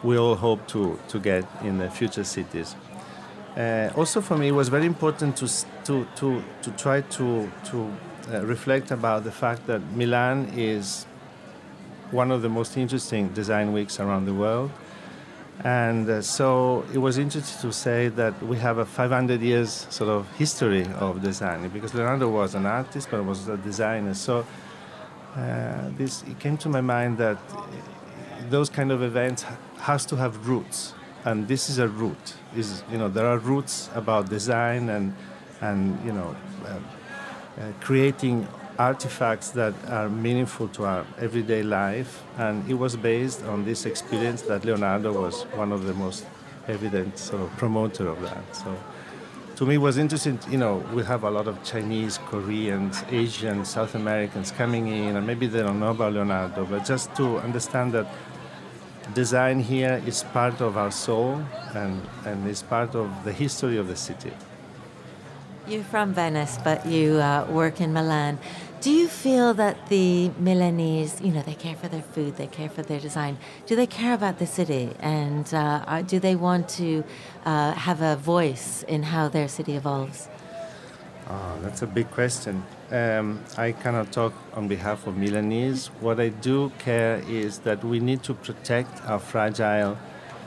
we 0.04 0.16
all 0.16 0.36
hope 0.36 0.68
to, 0.68 1.00
to 1.08 1.18
get 1.18 1.44
in 1.64 1.80
the 1.80 1.90
future 1.90 2.24
cities. 2.24 2.76
Uh, 3.58 3.90
also, 3.96 4.22
for 4.22 4.38
me, 4.38 4.50
it 4.50 4.52
was 4.52 4.70
very 4.70 4.86
important 4.86 5.38
to, 5.38 5.48
to, 5.86 6.06
to, 6.16 6.44
to 6.62 6.72
try 6.72 7.02
to, 7.02 7.52
to 7.66 7.92
uh, 8.32 8.46
reflect 8.46 8.92
about 8.92 9.24
the 9.24 9.32
fact 9.32 9.68
that 9.68 9.82
Milan 9.94 10.52
is 10.56 11.06
one 12.12 12.32
of 12.32 12.42
the 12.42 12.50
most 12.50 12.78
interesting 12.78 13.30
design 13.30 13.74
weeks 13.74 14.00
around 14.00 14.26
the 14.26 14.34
world. 14.34 14.72
And 15.64 16.10
uh, 16.10 16.22
so 16.22 16.84
it 16.94 16.98
was 16.98 17.18
interesting 17.18 17.62
to 17.62 17.74
say 17.74 18.08
that 18.10 18.42
we 18.44 18.58
have 18.58 18.78
a 18.78 18.86
500 18.86 19.42
years 19.42 19.88
sort 19.90 20.10
of 20.10 20.30
history 20.36 20.86
of 21.00 21.22
design 21.22 21.68
because 21.70 21.94
Leonardo 21.94 22.28
was 22.30 22.56
an 22.56 22.66
artist 22.66 23.10
but 23.12 23.24
was 23.24 23.48
a 23.48 23.58
designer. 23.58 24.14
So 24.14 24.46
uh, 25.36 25.90
this 25.98 26.24
it 26.24 26.40
came 26.40 26.58
to 26.58 26.70
my 26.70 26.82
mind 26.82 27.18
that 27.18 27.38
those 28.50 28.70
kind 28.70 28.92
of 28.92 29.02
events 29.02 29.46
has 29.80 30.06
to 30.06 30.16
have 30.16 30.48
roots, 30.48 30.94
and 31.26 31.48
this 31.48 31.70
is 31.70 31.80
a 31.80 31.88
root. 31.88 32.36
Is 32.56 32.84
you 32.92 32.98
know 32.98 33.10
there 33.10 33.26
are 33.26 33.38
roots 33.38 33.90
about 33.96 34.30
design 34.30 34.90
and 34.90 35.16
and 35.62 35.98
you 36.06 36.12
know 36.12 36.36
uh, 36.66 36.80
Uh, 37.56 37.72
creating 37.82 38.48
artifacts 38.80 39.52
that 39.52 39.76
are 39.88 40.10
meaningful 40.10 40.68
to 40.70 40.84
our 40.84 41.06
everyday 41.20 41.62
life, 41.62 42.24
and 42.40 42.68
it 42.68 42.74
was 42.74 42.96
based 42.96 43.44
on 43.44 43.64
this 43.64 43.86
experience 43.86 44.42
that 44.42 44.66
Leonardo 44.66 45.14
was 45.14 45.44
one 45.54 45.72
of 45.72 45.84
the 45.86 45.94
most 45.94 46.26
evident 46.68 47.16
sort 47.20 47.44
of 47.44 47.52
promoter 47.58 48.08
of 48.08 48.20
that. 48.22 48.44
So 48.56 48.76
to 49.58 49.66
me 49.68 49.76
it 49.76 49.78
was 49.78 50.00
interesting. 50.00 50.40
You 50.50 50.58
know, 50.58 50.78
we 50.96 51.04
have 51.04 51.24
a 51.24 51.30
lot 51.30 51.48
of 51.48 51.64
Chinese, 51.64 52.18
Koreans, 52.26 53.04
Asians, 53.12 53.70
South 53.70 53.94
Americans 53.94 54.50
coming 54.52 54.88
in, 54.88 55.16
and 55.16 55.28
maybe 55.28 55.46
they 55.46 55.62
don't 55.62 55.80
know 55.80 55.92
about 55.92 56.14
Leonardo, 56.14 56.66
but 56.66 56.86
just 56.86 57.16
to 57.18 57.38
understand 57.38 57.92
that 57.92 58.08
design 59.14 59.60
here 59.60 60.02
is 60.08 60.24
part 60.24 60.60
of 60.60 60.76
our 60.76 60.90
soul 60.92 61.40
and, 61.76 62.02
and 62.26 62.48
is 62.48 62.64
part 62.64 62.96
of 62.96 63.12
the 63.26 63.32
history 63.32 63.78
of 63.78 63.88
the 63.88 63.96
city. 63.96 64.32
You're 65.66 65.84
from 65.86 66.14
Venice, 66.14 66.60
but 66.62 66.86
you 66.86 67.22
uh, 67.22 67.48
work 67.50 67.80
in 67.80 67.94
Milan. 67.94 68.38
Do 68.82 68.92
you 68.92 69.08
feel 69.08 69.54
that 69.54 69.88
the 69.88 70.30
Milanese, 70.38 71.22
you 71.22 71.32
know, 71.32 71.42
they 71.42 71.54
care 71.54 71.78
for 71.78 71.88
their 71.88 72.02
food, 72.02 72.36
they 72.36 72.48
care 72.48 72.68
for 72.68 72.82
their 72.82 73.00
design? 73.00 73.38
Do 73.66 73.78
they 73.78 73.88
care 73.88 74.14
about 74.14 74.40
the 74.40 74.46
city, 74.46 74.90
and 75.00 75.52
uh, 75.54 76.02
do 76.02 76.20
they 76.20 76.36
want 76.36 76.68
to 76.80 77.06
uh, 77.46 77.72
have 77.72 78.02
a 78.02 78.18
voice 78.18 78.84
in 78.90 79.04
how 79.04 79.30
their 79.30 79.48
city 79.48 79.78
evolves? 79.78 80.28
Oh, 81.30 81.58
that's 81.62 81.82
a 81.82 81.88
big 81.88 82.12
question. 82.12 82.66
Um, 82.92 83.40
I 83.58 83.72
cannot 83.72 84.12
talk 84.12 84.34
on 84.54 84.68
behalf 84.68 85.08
of 85.08 85.16
Milanese. 85.16 85.88
What 86.02 86.20
I 86.20 86.28
do 86.28 86.74
care 86.78 87.24
is 87.30 87.60
that 87.60 87.86
we 87.86 88.02
need 88.02 88.22
to 88.24 88.34
protect 88.34 89.02
our 89.06 89.20
fragile 89.20 89.98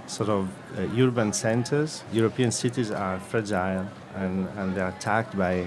sort 0.06 0.28
of 0.28 0.50
uh, 0.76 0.82
urban 1.02 1.32
centers. 1.32 2.04
European 2.12 2.50
cities 2.50 2.90
are 2.90 3.18
fragile 3.18 3.88
and, 4.16 4.48
and 4.56 4.74
they're 4.74 4.88
attacked 4.88 5.36
by 5.36 5.66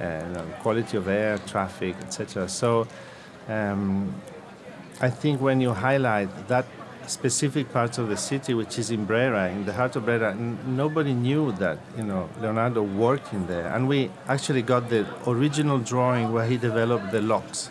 uh, 0.00 0.42
quality 0.60 0.96
of 0.96 1.08
air, 1.08 1.38
traffic, 1.38 1.96
etc. 2.00 2.48
So 2.48 2.86
um, 3.48 4.14
I 5.00 5.10
think 5.10 5.40
when 5.40 5.60
you 5.60 5.72
highlight 5.72 6.48
that 6.48 6.66
specific 7.06 7.72
part 7.72 7.98
of 7.98 8.08
the 8.08 8.16
city, 8.16 8.54
which 8.54 8.78
is 8.78 8.90
in 8.90 9.04
Brera, 9.04 9.48
in 9.50 9.64
the 9.64 9.72
heart 9.72 9.96
of 9.96 10.04
Brera, 10.04 10.34
nobody 10.34 11.14
knew 11.14 11.52
that 11.52 11.78
you 11.96 12.04
know 12.04 12.28
Leonardo 12.40 12.82
worked 12.82 13.32
in 13.32 13.46
there, 13.46 13.68
and 13.68 13.88
we 13.88 14.10
actually 14.28 14.62
got 14.62 14.88
the 14.88 15.06
original 15.26 15.78
drawing 15.78 16.32
where 16.32 16.46
he 16.46 16.56
developed 16.56 17.12
the 17.12 17.22
locks. 17.22 17.70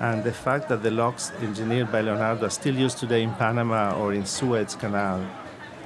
And 0.00 0.24
the 0.24 0.32
fact 0.32 0.70
that 0.70 0.82
the 0.82 0.90
locks 0.90 1.30
engineered 1.42 1.92
by 1.92 2.00
Leonardo 2.00 2.46
are 2.46 2.50
still 2.50 2.74
used 2.74 2.96
today 2.96 3.22
in 3.22 3.34
Panama 3.34 3.94
or 3.98 4.14
in 4.14 4.24
Suez 4.24 4.74
Canal, 4.74 5.20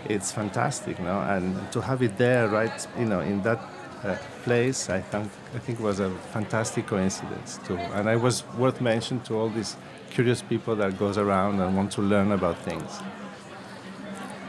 it's 0.09 0.33
fantastic, 0.33 0.99
no? 1.01 1.21
And 1.21 1.71
to 1.73 1.81
have 1.81 2.03
it 2.03 2.17
there, 2.19 2.49
right, 2.49 2.87
you 2.99 3.07
know, 3.07 3.21
in 3.21 3.43
that 3.43 3.61
uh, 4.05 4.17
place, 4.43 4.91
I 4.91 5.01
think 5.01 5.31
I 5.55 5.59
think 5.59 5.81
was 5.81 6.01
a 6.01 6.11
fantastic 6.33 6.87
coincidence 6.87 7.59
too. 7.67 7.77
And 7.77 8.09
I 8.09 8.17
was 8.17 8.45
worth 8.59 8.81
mention 8.81 9.21
to 9.21 9.35
all 9.39 9.49
these 9.49 9.77
curious 10.11 10.43
people 10.43 10.77
that 10.77 10.99
goes 10.99 11.19
around 11.19 11.61
and 11.61 11.77
want 11.77 11.93
to 11.93 12.03
learn 12.03 12.33
about 12.33 12.59
things. 12.59 13.01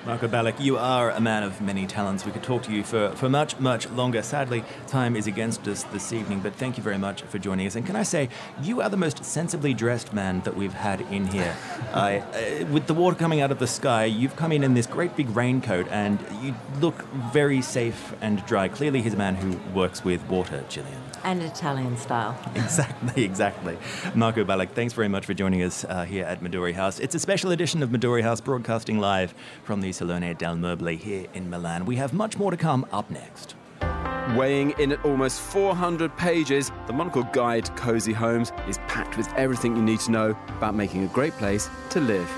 Marco 0.05 0.27
Balich, 0.27 0.59
you 0.59 0.77
are 0.77 1.09
a 1.09 1.19
man 1.19 1.41
of 1.41 1.59
many 1.61 1.87
talents. 1.87 2.27
We 2.27 2.31
could 2.31 2.43
talk 2.43 2.61
to 2.63 2.71
you 2.71 2.83
for, 2.83 3.09
for 3.15 3.27
much, 3.27 3.59
much 3.59 3.89
longer. 3.89 4.21
Sadly, 4.21 4.63
time 4.85 5.15
is 5.15 5.25
against 5.25 5.67
us 5.67 5.81
this 5.85 6.13
evening, 6.13 6.41
but 6.41 6.53
thank 6.53 6.77
you 6.77 6.83
very 6.83 6.99
much 6.99 7.23
for 7.23 7.39
joining 7.39 7.65
us. 7.65 7.75
And 7.75 7.83
can 7.87 7.95
I 7.95 8.03
say, 8.03 8.29
you 8.61 8.81
are 8.81 8.89
the 8.89 8.97
most 8.97 9.25
sensibly 9.25 9.73
dressed 9.73 10.13
man 10.13 10.41
that 10.41 10.55
we've 10.55 10.75
had 10.75 11.01
in 11.01 11.25
here. 11.25 11.55
uh, 11.91 12.19
with 12.69 12.85
the 12.85 12.93
water 12.93 13.17
coming 13.17 13.41
out 13.41 13.49
of 13.49 13.57
the 13.57 13.65
sky, 13.65 14.05
you've 14.05 14.35
come 14.35 14.51
in 14.51 14.63
in 14.63 14.75
this 14.75 14.85
great 14.85 15.15
big 15.15 15.27
raincoat, 15.35 15.87
and 15.89 16.19
you 16.39 16.53
look 16.79 17.01
very 17.33 17.63
safe 17.63 18.13
and 18.21 18.45
dry. 18.45 18.67
Clearly, 18.67 19.01
he's 19.01 19.15
a 19.15 19.17
man 19.17 19.33
who 19.33 19.57
works 19.73 20.03
with 20.03 20.23
water, 20.29 20.63
Gillian. 20.69 21.01
And 21.23 21.41
Italian 21.41 21.97
style. 21.97 22.37
Exactly, 22.55 23.23
exactly. 23.23 23.77
Marco 24.13 24.43
Balich, 24.43 24.69
thanks 24.71 24.93
very 24.93 25.07
much 25.07 25.25
for 25.25 25.33
joining 25.33 25.63
us 25.63 25.85
uh, 25.85 26.03
here 26.03 26.25
at 26.25 26.41
Midori 26.41 26.73
House. 26.73 26.99
It's 26.99 27.15
a 27.15 27.19
special 27.19 27.51
edition 27.51 27.81
of 27.81 27.89
Midori 27.89 28.21
House 28.21 28.41
broadcasting 28.41 28.99
live 28.99 29.33
from 29.63 29.81
the 29.81 29.89
Salone 29.95 30.34
del 30.34 30.58
Mobile 30.58 30.97
here 30.97 31.25
in 31.34 31.49
Milan. 31.49 31.86
We 31.86 31.95
have 31.95 32.12
much 32.13 32.38
more 32.38 32.51
to 32.51 32.58
come 32.58 32.86
up 32.91 33.10
next. 33.10 33.55
Weighing 34.36 34.71
in 34.71 34.91
at 34.91 35.05
almost 35.05 35.39
400 35.39 36.15
pages, 36.17 36.71
the 36.88 36.93
Monocle 36.93 37.23
Guide 37.31 37.65
to 37.65 37.71
Cozy 37.73 38.12
Homes 38.12 38.51
is 38.67 38.77
packed 38.89 39.15
with 39.15 39.31
everything 39.36 39.75
you 39.75 39.81
need 39.81 40.01
to 40.01 40.12
know 40.12 40.38
about 40.49 40.75
making 40.75 41.05
a 41.05 41.08
great 41.08 41.34
place 41.34 41.69
to 41.91 42.01
live. 42.01 42.29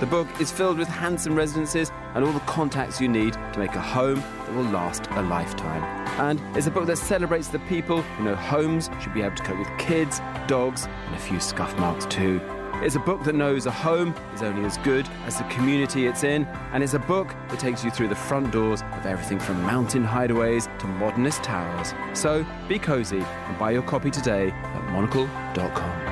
The 0.00 0.06
book 0.06 0.28
is 0.40 0.50
filled 0.50 0.78
with 0.78 0.88
handsome 0.88 1.34
residences 1.34 1.90
and 2.14 2.24
all 2.24 2.32
the 2.32 2.40
contacts 2.40 3.00
you 3.00 3.08
need 3.08 3.34
to 3.34 3.58
make 3.58 3.74
a 3.74 3.80
home 3.80 4.20
that 4.20 4.54
will 4.54 4.64
last 4.64 5.06
a 5.10 5.22
lifetime. 5.22 5.82
And 6.18 6.40
it's 6.56 6.66
a 6.66 6.70
book 6.70 6.86
that 6.86 6.96
celebrates 6.96 7.48
the 7.48 7.58
people 7.60 8.00
who 8.00 8.24
know 8.24 8.36
homes 8.36 8.88
should 9.02 9.12
be 9.12 9.20
able 9.20 9.36
to 9.36 9.42
cope 9.42 9.58
with 9.58 9.78
kids, 9.78 10.20
dogs, 10.46 10.86
and 10.86 11.14
a 11.14 11.18
few 11.18 11.40
scuff 11.40 11.76
marks 11.78 12.06
too. 12.06 12.40
It's 12.82 12.94
a 12.94 13.00
book 13.00 13.24
that 13.24 13.34
knows 13.34 13.66
a 13.66 13.70
home 13.70 14.14
is 14.34 14.42
only 14.42 14.64
as 14.64 14.76
good 14.78 15.08
as 15.24 15.38
the 15.38 15.44
community 15.44 16.06
it's 16.06 16.24
in, 16.24 16.44
and 16.72 16.82
it's 16.82 16.94
a 16.94 16.98
book 16.98 17.34
that 17.48 17.58
takes 17.58 17.82
you 17.82 17.90
through 17.90 18.08
the 18.08 18.14
front 18.14 18.52
doors 18.52 18.82
of 18.92 19.06
everything 19.06 19.38
from 19.38 19.60
mountain 19.62 20.04
hideaways 20.04 20.66
to 20.78 20.86
modernist 20.86 21.42
towers. 21.42 21.94
So 22.12 22.46
be 22.68 22.78
cozy 22.78 23.20
and 23.20 23.58
buy 23.58 23.70
your 23.70 23.82
copy 23.82 24.10
today 24.10 24.50
at 24.50 24.92
monocle.com. 24.92 26.05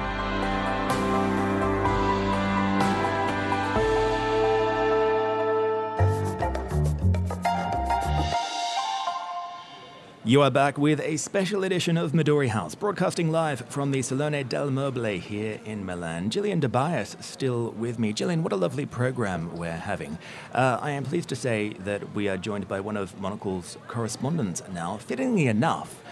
You 10.27 10.41
are 10.41 10.51
back 10.51 10.79
with 10.79 11.03
a 11.03 11.19
special 11.19 11.65
edition 11.65 11.99
of 11.99 12.13
Midori 12.13 12.49
House, 12.49 12.75
broadcasting 12.75 13.31
live 13.31 13.61
from 13.69 13.91
the 13.91 14.01
Salone 14.01 14.43
del 14.49 14.71
Mobile 14.71 15.19
here 15.21 15.61
in 15.67 15.85
Milan. 15.85 16.31
Gillian 16.31 16.63
Tobias 16.63 17.15
still 17.21 17.73
with 17.73 17.99
me. 17.99 18.15
Gillian, 18.15 18.43
what 18.43 18.51
a 18.51 18.57
lovely 18.57 18.87
program 18.87 19.55
we're 19.55 19.71
having. 19.71 20.17
Uh, 20.55 20.79
I 20.81 20.93
am 20.93 21.05
pleased 21.05 21.29
to 21.29 21.37
say 21.37 21.75
that 21.81 22.15
we 22.15 22.27
are 22.27 22.39
joined 22.39 22.67
by 22.69 22.81
one 22.81 22.97
of 22.97 23.21
Monocle's 23.21 23.77
correspondents 23.87 24.63
now. 24.73 24.97
Fittingly 24.97 25.47
enough, 25.47 26.03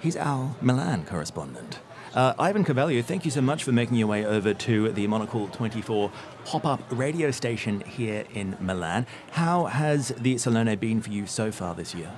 he's 0.00 0.16
our 0.16 0.56
Milan 0.62 1.04
correspondent. 1.04 1.80
Uh, 2.14 2.32
Ivan 2.38 2.64
Carvalho, 2.64 3.02
thank 3.02 3.26
you 3.26 3.30
so 3.30 3.42
much 3.42 3.62
for 3.62 3.72
making 3.72 3.98
your 3.98 4.08
way 4.08 4.24
over 4.24 4.54
to 4.54 4.90
the 4.92 5.06
Monocle 5.06 5.48
24 5.48 6.10
pop 6.46 6.64
up 6.64 6.80
radio 6.88 7.30
station 7.30 7.82
here 7.82 8.24
in 8.32 8.56
Milan. 8.58 9.06
How 9.32 9.66
has 9.66 10.14
the 10.16 10.38
Salone 10.38 10.78
been 10.78 11.02
for 11.02 11.10
you 11.10 11.26
so 11.26 11.52
far 11.52 11.74
this 11.74 11.94
year? 11.94 12.10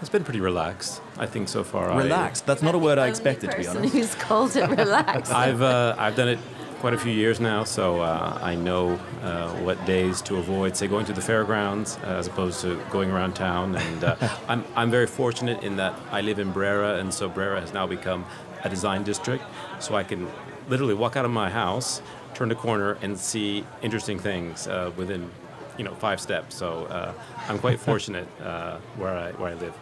It's 0.00 0.10
been 0.10 0.24
pretty 0.24 0.40
relaxed, 0.40 1.00
I 1.16 1.26
think, 1.26 1.48
so 1.48 1.64
far. 1.64 1.96
Relaxed? 1.96 2.44
That's 2.46 2.62
not 2.62 2.74
a 2.74 2.78
word 2.78 2.98
I 2.98 3.08
expected, 3.08 3.50
to 3.52 3.56
be 3.56 3.66
honest. 3.66 3.94
who's 3.94 4.14
called 4.14 4.54
it 4.54 4.68
relaxed. 4.78 5.32
I've, 5.32 5.62
uh, 5.62 5.94
I've 5.98 6.14
done 6.16 6.28
it 6.28 6.38
quite 6.80 6.92
a 6.92 6.98
few 6.98 7.12
years 7.12 7.40
now, 7.40 7.64
so 7.64 8.00
uh, 8.00 8.38
I 8.42 8.54
know 8.54 9.00
uh, 9.22 9.50
what 9.60 9.82
days 9.86 10.20
to 10.22 10.36
avoid, 10.36 10.76
say, 10.76 10.86
going 10.86 11.06
to 11.06 11.14
the 11.14 11.22
fairgrounds 11.22 11.98
uh, 12.04 12.08
as 12.08 12.26
opposed 12.26 12.60
to 12.60 12.80
going 12.90 13.10
around 13.10 13.34
town. 13.34 13.74
And 13.74 14.04
uh, 14.04 14.16
I'm, 14.48 14.64
I'm 14.74 14.90
very 14.90 15.06
fortunate 15.06 15.62
in 15.62 15.76
that 15.76 15.98
I 16.10 16.20
live 16.20 16.38
in 16.38 16.52
Brera, 16.52 16.96
and 16.98 17.12
so 17.12 17.28
Brera 17.28 17.60
has 17.60 17.72
now 17.72 17.86
become 17.86 18.26
a 18.64 18.68
design 18.68 19.02
district, 19.02 19.44
so 19.80 19.94
I 19.94 20.04
can 20.04 20.28
literally 20.68 20.94
walk 20.94 21.16
out 21.16 21.24
of 21.24 21.30
my 21.30 21.48
house, 21.48 22.02
turn 22.34 22.50
the 22.50 22.54
corner, 22.54 22.98
and 23.00 23.18
see 23.18 23.64
interesting 23.80 24.18
things 24.18 24.66
uh, 24.68 24.92
within 24.96 25.30
you 25.78 25.84
know 25.84 25.94
five 25.94 26.20
steps. 26.20 26.54
So 26.54 26.84
uh, 26.86 27.12
I'm 27.48 27.58
quite 27.58 27.78
fortunate 27.80 28.28
uh, 28.42 28.78
where 28.96 29.16
I 29.16 29.32
where 29.32 29.50
I 29.50 29.54
live. 29.54 29.74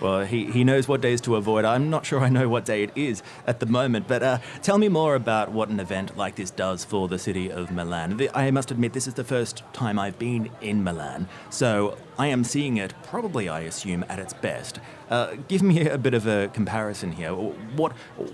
Well, 0.00 0.24
he, 0.24 0.50
he 0.50 0.64
knows 0.64 0.88
what 0.88 1.00
days 1.00 1.20
to 1.22 1.36
avoid. 1.36 1.64
I'm 1.64 1.90
not 1.90 2.04
sure 2.06 2.20
I 2.20 2.28
know 2.28 2.48
what 2.48 2.64
day 2.64 2.82
it 2.82 2.90
is 2.96 3.22
at 3.46 3.60
the 3.60 3.66
moment, 3.66 4.08
but 4.08 4.22
uh, 4.22 4.38
tell 4.62 4.78
me 4.78 4.88
more 4.88 5.14
about 5.14 5.52
what 5.52 5.68
an 5.68 5.80
event 5.80 6.16
like 6.16 6.36
this 6.36 6.50
does 6.50 6.84
for 6.84 7.08
the 7.08 7.18
city 7.18 7.50
of 7.50 7.70
Milan. 7.70 8.16
The, 8.16 8.30
I 8.36 8.50
must 8.50 8.70
admit, 8.70 8.92
this 8.92 9.06
is 9.06 9.14
the 9.14 9.24
first 9.24 9.62
time 9.72 9.98
I've 9.98 10.18
been 10.18 10.50
in 10.60 10.82
Milan, 10.82 11.28
so 11.50 11.96
I 12.18 12.26
am 12.28 12.44
seeing 12.44 12.78
it 12.78 12.94
probably, 13.04 13.48
I 13.48 13.60
assume, 13.60 14.04
at 14.08 14.18
its 14.18 14.34
best. 14.34 14.80
Uh, 15.08 15.36
give 15.48 15.62
me 15.62 15.88
a 15.88 15.98
bit 15.98 16.14
of 16.14 16.26
a 16.26 16.48
comparison 16.48 17.12
here. 17.12 17.32
What 17.32 17.92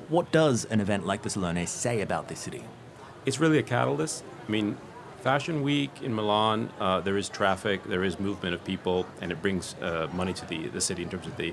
what 0.09 0.31
does 0.33 0.65
an 0.67 0.81
event 0.81 1.07
like 1.07 1.23
the 1.23 1.31
Salone 1.31 1.67
say 1.67 2.01
about 2.01 2.29
this 2.29 2.41
city? 2.41 2.65
It's 3.25 3.41
really 3.41 3.59
a 3.59 3.63
catalyst. 3.63 4.25
I 4.47 4.51
mean, 4.51 4.77
Fashion 5.27 5.63
Week 5.63 5.91
in 6.03 6.15
Milan, 6.15 6.71
uh, 6.79 7.01
there 7.01 7.17
is 7.17 7.29
traffic, 7.29 7.83
there 7.83 8.05
is 8.05 8.21
movement 8.21 8.55
of 8.55 8.63
people, 8.63 9.05
and 9.21 9.33
it 9.33 9.43
brings 9.43 9.75
uh, 9.83 10.07
money 10.13 10.33
to 10.33 10.47
the, 10.47 10.69
the 10.69 10.81
city 10.81 11.03
in 11.03 11.11
terms 11.11 11.27
of 11.27 11.37
the 11.37 11.53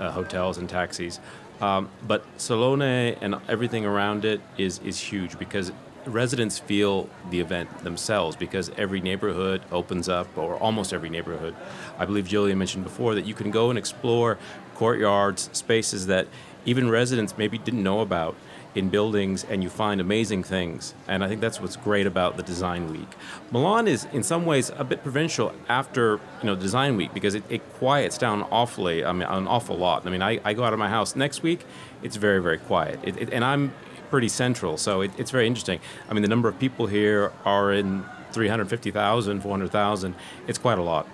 uh, 0.00 0.10
hotels 0.10 0.58
and 0.58 0.68
taxis. 0.68 1.20
Um, 1.60 1.88
but 2.04 2.24
Salone 2.36 2.82
and 2.82 3.36
everything 3.48 3.86
around 3.86 4.24
it 4.24 4.40
is, 4.58 4.80
is 4.80 4.98
huge 4.98 5.38
because 5.38 5.70
residents 6.04 6.58
feel 6.58 7.08
the 7.30 7.38
event 7.38 7.84
themselves 7.84 8.34
because 8.34 8.70
every 8.70 9.00
neighborhood 9.00 9.62
opens 9.70 10.08
up, 10.08 10.26
or 10.36 10.56
almost 10.56 10.92
every 10.92 11.08
neighborhood. 11.08 11.54
I 12.00 12.06
believe 12.06 12.26
Julia 12.26 12.56
mentioned 12.56 12.82
before 12.82 13.14
that 13.14 13.24
you 13.24 13.34
can 13.34 13.52
go 13.52 13.70
and 13.70 13.78
explore 13.78 14.36
courtyards, 14.74 15.48
spaces 15.52 16.08
that 16.08 16.26
even 16.64 16.90
residents 16.90 17.38
maybe 17.38 17.56
didn't 17.56 17.84
know 17.84 18.00
about 18.00 18.34
in 18.74 18.88
buildings 18.88 19.44
and 19.44 19.62
you 19.62 19.68
find 19.68 20.00
amazing 20.00 20.42
things. 20.42 20.94
And 21.06 21.22
I 21.22 21.28
think 21.28 21.40
that's 21.40 21.60
what's 21.60 21.76
great 21.76 22.06
about 22.06 22.36
the 22.36 22.42
Design 22.42 22.90
Week. 22.90 23.08
Milan 23.50 23.86
is 23.86 24.06
in 24.12 24.22
some 24.22 24.46
ways 24.46 24.70
a 24.76 24.84
bit 24.84 25.02
provincial 25.02 25.52
after 25.68 26.20
you 26.40 26.46
know 26.46 26.56
Design 26.56 26.96
Week 26.96 27.12
because 27.12 27.34
it, 27.34 27.44
it 27.48 27.62
quiets 27.74 28.18
down 28.18 28.42
awfully. 28.50 29.04
I 29.04 29.12
mean, 29.12 29.28
an 29.28 29.46
awful 29.46 29.76
lot. 29.76 30.06
I 30.06 30.10
mean, 30.10 30.22
I, 30.22 30.40
I 30.44 30.54
go 30.54 30.64
out 30.64 30.72
of 30.72 30.78
my 30.78 30.88
house 30.88 31.14
next 31.16 31.42
week, 31.42 31.64
it's 32.02 32.16
very 32.16 32.40
very 32.42 32.58
quiet, 32.58 32.98
it, 33.02 33.16
it, 33.16 33.32
and 33.32 33.44
I'm 33.44 33.72
pretty 34.10 34.28
central, 34.28 34.76
so 34.76 35.00
it's 35.00 35.30
very 35.30 35.46
interesting. 35.46 35.80
I 36.08 36.12
mean, 36.12 36.20
the 36.20 36.28
number 36.28 36.46
of 36.46 36.58
people 36.58 36.86
here 36.86 37.32
are 37.46 37.72
in 37.72 38.04
350,000, 38.32 39.40
400,000. 39.40 40.14
It's 40.46 40.58
quite 40.58 40.78
a 40.78 40.82
lot. 40.82 41.06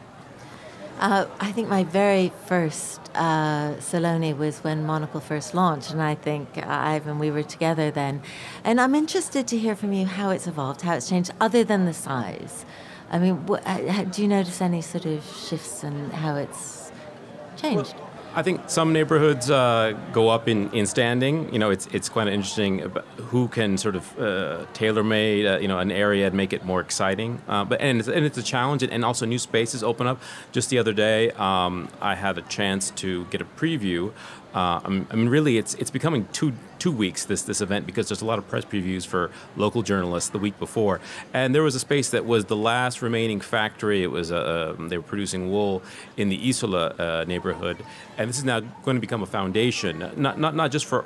Uh, 0.99 1.27
I 1.39 1.53
think 1.53 1.69
my 1.69 1.85
very 1.85 2.33
first 2.47 3.01
uh, 3.15 3.79
Salone 3.79 4.37
was 4.37 4.59
when 4.65 4.85
Monocle 4.85 5.21
first 5.21 5.55
launched, 5.55 5.93
and 5.93 6.03
I 6.03 6.17
think 6.17 6.59
uh, 6.59 6.65
Ivan, 6.67 7.21
we 7.21 7.31
were 7.31 7.45
together 7.45 7.91
then. 7.93 8.21
And 8.65 8.81
I'm 8.81 8.97
interested 8.97 9.47
to 9.49 9.59
hear 9.59 9.77
from 9.77 9.93
you 9.93 10.07
how 10.07 10.31
it's 10.31 10.49
evolved, 10.49 10.83
how 10.83 10.95
it's 10.95 11.09
changed, 11.09 11.31
other 11.41 11.63
than 11.63 11.85
the 11.85 11.95
size. 11.95 12.65
I 13.13 13.19
mean, 13.21 13.47
wh- 13.49 13.65
uh, 13.65 14.05
do 14.05 14.23
you 14.23 14.29
notice 14.29 14.61
any 14.61 14.83
sort 14.83 15.07
of 15.07 15.25
shifts 15.25 15.85
in 15.85 16.11
how 16.11 16.35
it's 16.35 16.91
changed? 17.57 17.95
Well, 17.97 18.08
I 18.35 18.43
think 18.43 18.69
some 18.69 18.93
neighborhoods 18.93 19.51
uh, 19.51 19.99
go 20.13 20.29
up 20.29 20.49
in, 20.49 20.71
in 20.73 20.87
standing. 20.87 21.53
You 21.53 21.59
know, 21.59 21.71
it's 21.71 21.87
it's 21.89 22.09
quite 22.09 22.29
interesting 22.29 22.81
who 23.17 23.49
can 23.49 23.79
sort 23.79 23.97
of 23.97 24.19
uh, 24.19 24.67
tailor 24.75 25.03
made 25.03 25.47
uh, 25.47 25.59
you 25.59 25.69
know 25.69 25.79
an 25.79 25.91
area 25.91 26.27
and 26.27 26.37
make 26.37 26.53
it 26.53 26.65
more 26.65 26.81
exciting. 26.81 27.41
Uh, 27.49 27.65
but 27.65 27.81
and 27.81 27.99
it's, 27.99 28.09
and 28.09 28.25
it's 28.25 28.39
a 28.39 28.43
challenge, 28.43 28.83
and 28.83 29.05
also 29.05 29.27
new 29.27 29.39
spaces 29.39 29.83
open 29.83 30.07
up. 30.07 30.21
Just 30.53 30.71
the 30.71 30.79
other 30.79 30.93
day, 30.93 31.31
um, 31.33 31.89
I 32.01 32.15
had 32.15 32.39
a 32.39 32.43
chance 32.43 32.91
to 32.91 33.25
get 33.27 33.41
a 33.41 33.45
preview 33.45 34.13
uh, 34.55 34.81
I 34.85 34.89
mean, 34.89 35.29
really, 35.29 35.59
it's 35.59 35.75
it's 35.75 35.91
becoming 35.91 36.27
two 36.33 36.53
two 36.79 36.93
weeks 36.93 37.25
this 37.25 37.43
this 37.43 37.61
event 37.61 37.87
because 37.87 38.09
there's 38.09 38.23
a 38.23 38.25
lot 38.25 38.39
of 38.39 38.49
press 38.49 38.65
previews 38.65 39.07
for 39.07 39.31
local 39.57 39.83
journalists 39.83 40.31
the 40.31 40.39
week 40.39 40.59
before, 40.59 41.01
and 41.33 41.55
there 41.55 41.63
was 41.63 41.75
a 41.75 41.81
space 41.81 42.11
that 42.11 42.25
was 42.25 42.47
the 42.47 42.57
last 42.57 43.03
remaining 43.03 43.41
factory. 43.41 44.03
It 44.03 44.11
was 44.11 44.31
a, 44.31 44.71
um, 44.71 44.89
they 44.89 44.97
were 44.97 45.05
producing 45.05 45.51
wool 45.51 45.83
in 46.17 46.29
the 46.29 46.49
Isola 46.49 46.89
uh, 46.99 47.25
neighborhood, 47.27 47.79
and 48.17 48.29
this 48.29 48.39
is 48.39 48.45
now 48.45 48.61
going 48.61 48.97
to 48.97 49.01
become 49.01 49.23
a 49.23 49.27
foundation, 49.27 50.11
not 50.17 50.39
not 50.39 50.55
not 50.55 50.71
just 50.71 50.87
for 50.87 51.05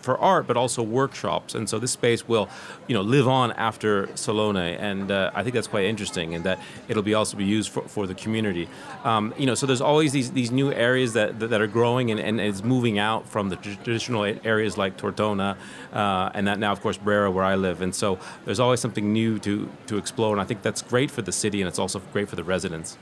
for 0.00 0.18
art, 0.18 0.46
but 0.46 0.56
also 0.56 0.82
workshops. 0.82 1.54
And 1.54 1.68
so 1.68 1.78
this 1.78 1.92
space 1.92 2.28
will, 2.28 2.48
you 2.86 2.94
know, 2.94 3.02
live 3.02 3.28
on 3.28 3.52
after 3.52 4.08
Salone, 4.16 4.56
and 4.56 5.10
uh, 5.10 5.30
I 5.34 5.42
think 5.42 5.54
that's 5.54 5.68
quite 5.68 5.84
interesting, 5.84 6.34
and 6.34 6.44
that 6.44 6.58
it'll 6.88 7.02
be 7.02 7.14
also 7.14 7.36
be 7.36 7.44
used 7.44 7.70
for, 7.70 7.82
for 7.82 8.06
the 8.06 8.14
community. 8.14 8.68
Um, 9.04 9.34
you 9.38 9.46
know, 9.46 9.54
so 9.54 9.66
there's 9.66 9.80
always 9.80 10.12
these 10.12 10.30
these 10.32 10.50
new 10.50 10.72
areas 10.72 11.12
that 11.14 11.38
that, 11.40 11.48
that 11.48 11.60
are 11.60 11.66
growing 11.66 12.10
and, 12.10 12.20
and 12.20 12.64
moving 12.64 12.84
moving 12.84 12.98
out 12.98 13.26
from 13.26 13.48
the 13.48 13.56
traditional 13.56 14.24
areas 14.44 14.76
like 14.76 14.96
Tortona, 15.12 15.56
uh, 15.92 16.30
and 16.34 16.46
that 16.46 16.58
now, 16.58 16.72
of 16.72 16.80
course, 16.80 16.96
Brera, 16.96 17.30
where 17.30 17.44
I 17.44 17.54
live. 17.54 17.82
And 17.82 17.94
so 17.94 18.18
there's 18.44 18.60
always 18.60 18.80
something 18.80 19.12
new 19.12 19.38
to, 19.40 19.68
to 19.86 19.96
explore, 19.96 20.32
and 20.32 20.40
I 20.40 20.44
think 20.44 20.62
that's 20.62 20.82
great 20.82 21.10
for 21.10 21.22
the 21.22 21.32
city, 21.32 21.60
and 21.60 21.68
it's 21.68 21.78
also 21.78 22.00
great 22.12 22.28
for 22.28 22.36
the 22.36 22.44
residents. 22.44 22.98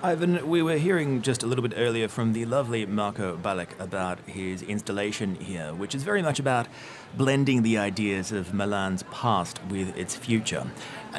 Ivan, 0.00 0.48
we 0.48 0.62
were 0.62 0.76
hearing 0.76 1.22
just 1.22 1.42
a 1.42 1.46
little 1.46 1.62
bit 1.62 1.74
earlier 1.76 2.06
from 2.06 2.32
the 2.32 2.44
lovely 2.44 2.86
Marco 2.86 3.36
Balich 3.36 3.70
about 3.80 4.20
his 4.28 4.62
installation 4.62 5.34
here, 5.34 5.74
which 5.74 5.92
is 5.92 6.04
very 6.04 6.22
much 6.22 6.38
about 6.38 6.68
blending 7.16 7.62
the 7.62 7.78
ideas 7.78 8.30
of 8.30 8.54
Milan's 8.54 9.02
past 9.10 9.58
with 9.68 9.96
its 9.96 10.14
future. 10.14 10.64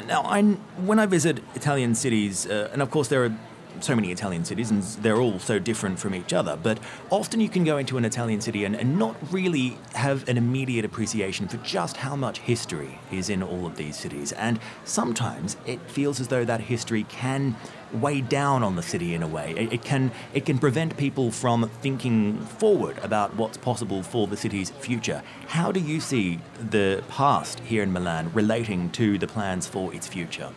Now, 0.06 0.22
I, 0.22 0.42
when 0.86 0.98
I 0.98 1.04
visit 1.04 1.40
Italian 1.54 1.94
cities, 1.94 2.46
uh, 2.46 2.70
and 2.72 2.80
of 2.80 2.90
course 2.90 3.08
there 3.08 3.22
are 3.22 3.36
so 3.80 3.94
many 3.94 4.10
Italian 4.10 4.44
cities, 4.44 4.70
and 4.70 4.82
they're 5.02 5.20
all 5.20 5.38
so 5.38 5.58
different 5.58 5.98
from 5.98 6.14
each 6.14 6.32
other. 6.32 6.56
But 6.60 6.78
often 7.10 7.40
you 7.40 7.48
can 7.48 7.64
go 7.64 7.78
into 7.78 7.96
an 7.96 8.04
Italian 8.04 8.40
city 8.40 8.64
and, 8.64 8.74
and 8.74 8.98
not 8.98 9.16
really 9.32 9.76
have 9.94 10.28
an 10.28 10.36
immediate 10.36 10.84
appreciation 10.84 11.48
for 11.48 11.56
just 11.58 11.96
how 11.96 12.16
much 12.16 12.38
history 12.40 12.98
is 13.10 13.30
in 13.30 13.42
all 13.42 13.66
of 13.66 13.76
these 13.76 13.96
cities. 13.96 14.32
And 14.32 14.58
sometimes 14.84 15.56
it 15.66 15.80
feels 15.90 16.20
as 16.20 16.28
though 16.28 16.44
that 16.44 16.60
history 16.60 17.04
can 17.04 17.56
weigh 17.92 18.20
down 18.20 18.62
on 18.62 18.76
the 18.76 18.82
city 18.82 19.14
in 19.14 19.22
a 19.22 19.26
way. 19.26 19.54
It, 19.56 19.72
it, 19.72 19.82
can 19.82 20.12
it 20.32 20.46
can 20.46 20.58
prevent 20.58 20.96
people 20.96 21.30
from 21.30 21.68
thinking 21.80 22.40
forward 22.40 22.98
about 22.98 23.34
what's 23.36 23.58
possible 23.58 24.02
for 24.02 24.26
the 24.26 24.36
city's 24.36 24.70
future. 24.70 25.22
How 25.48 25.72
do 25.72 25.80
you 25.80 26.00
see 26.00 26.40
the 26.70 27.02
past 27.08 27.60
here 27.60 27.82
in 27.82 27.92
Milan 27.92 28.30
relating 28.32 28.90
to 28.90 29.18
the 29.18 29.26
plans 29.26 29.66
for 29.66 29.92
its 29.92 30.06
future? 30.06 30.50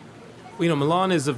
You 0.60 0.68
know, 0.68 0.76
Milan 0.76 1.10
is 1.10 1.26
a, 1.26 1.36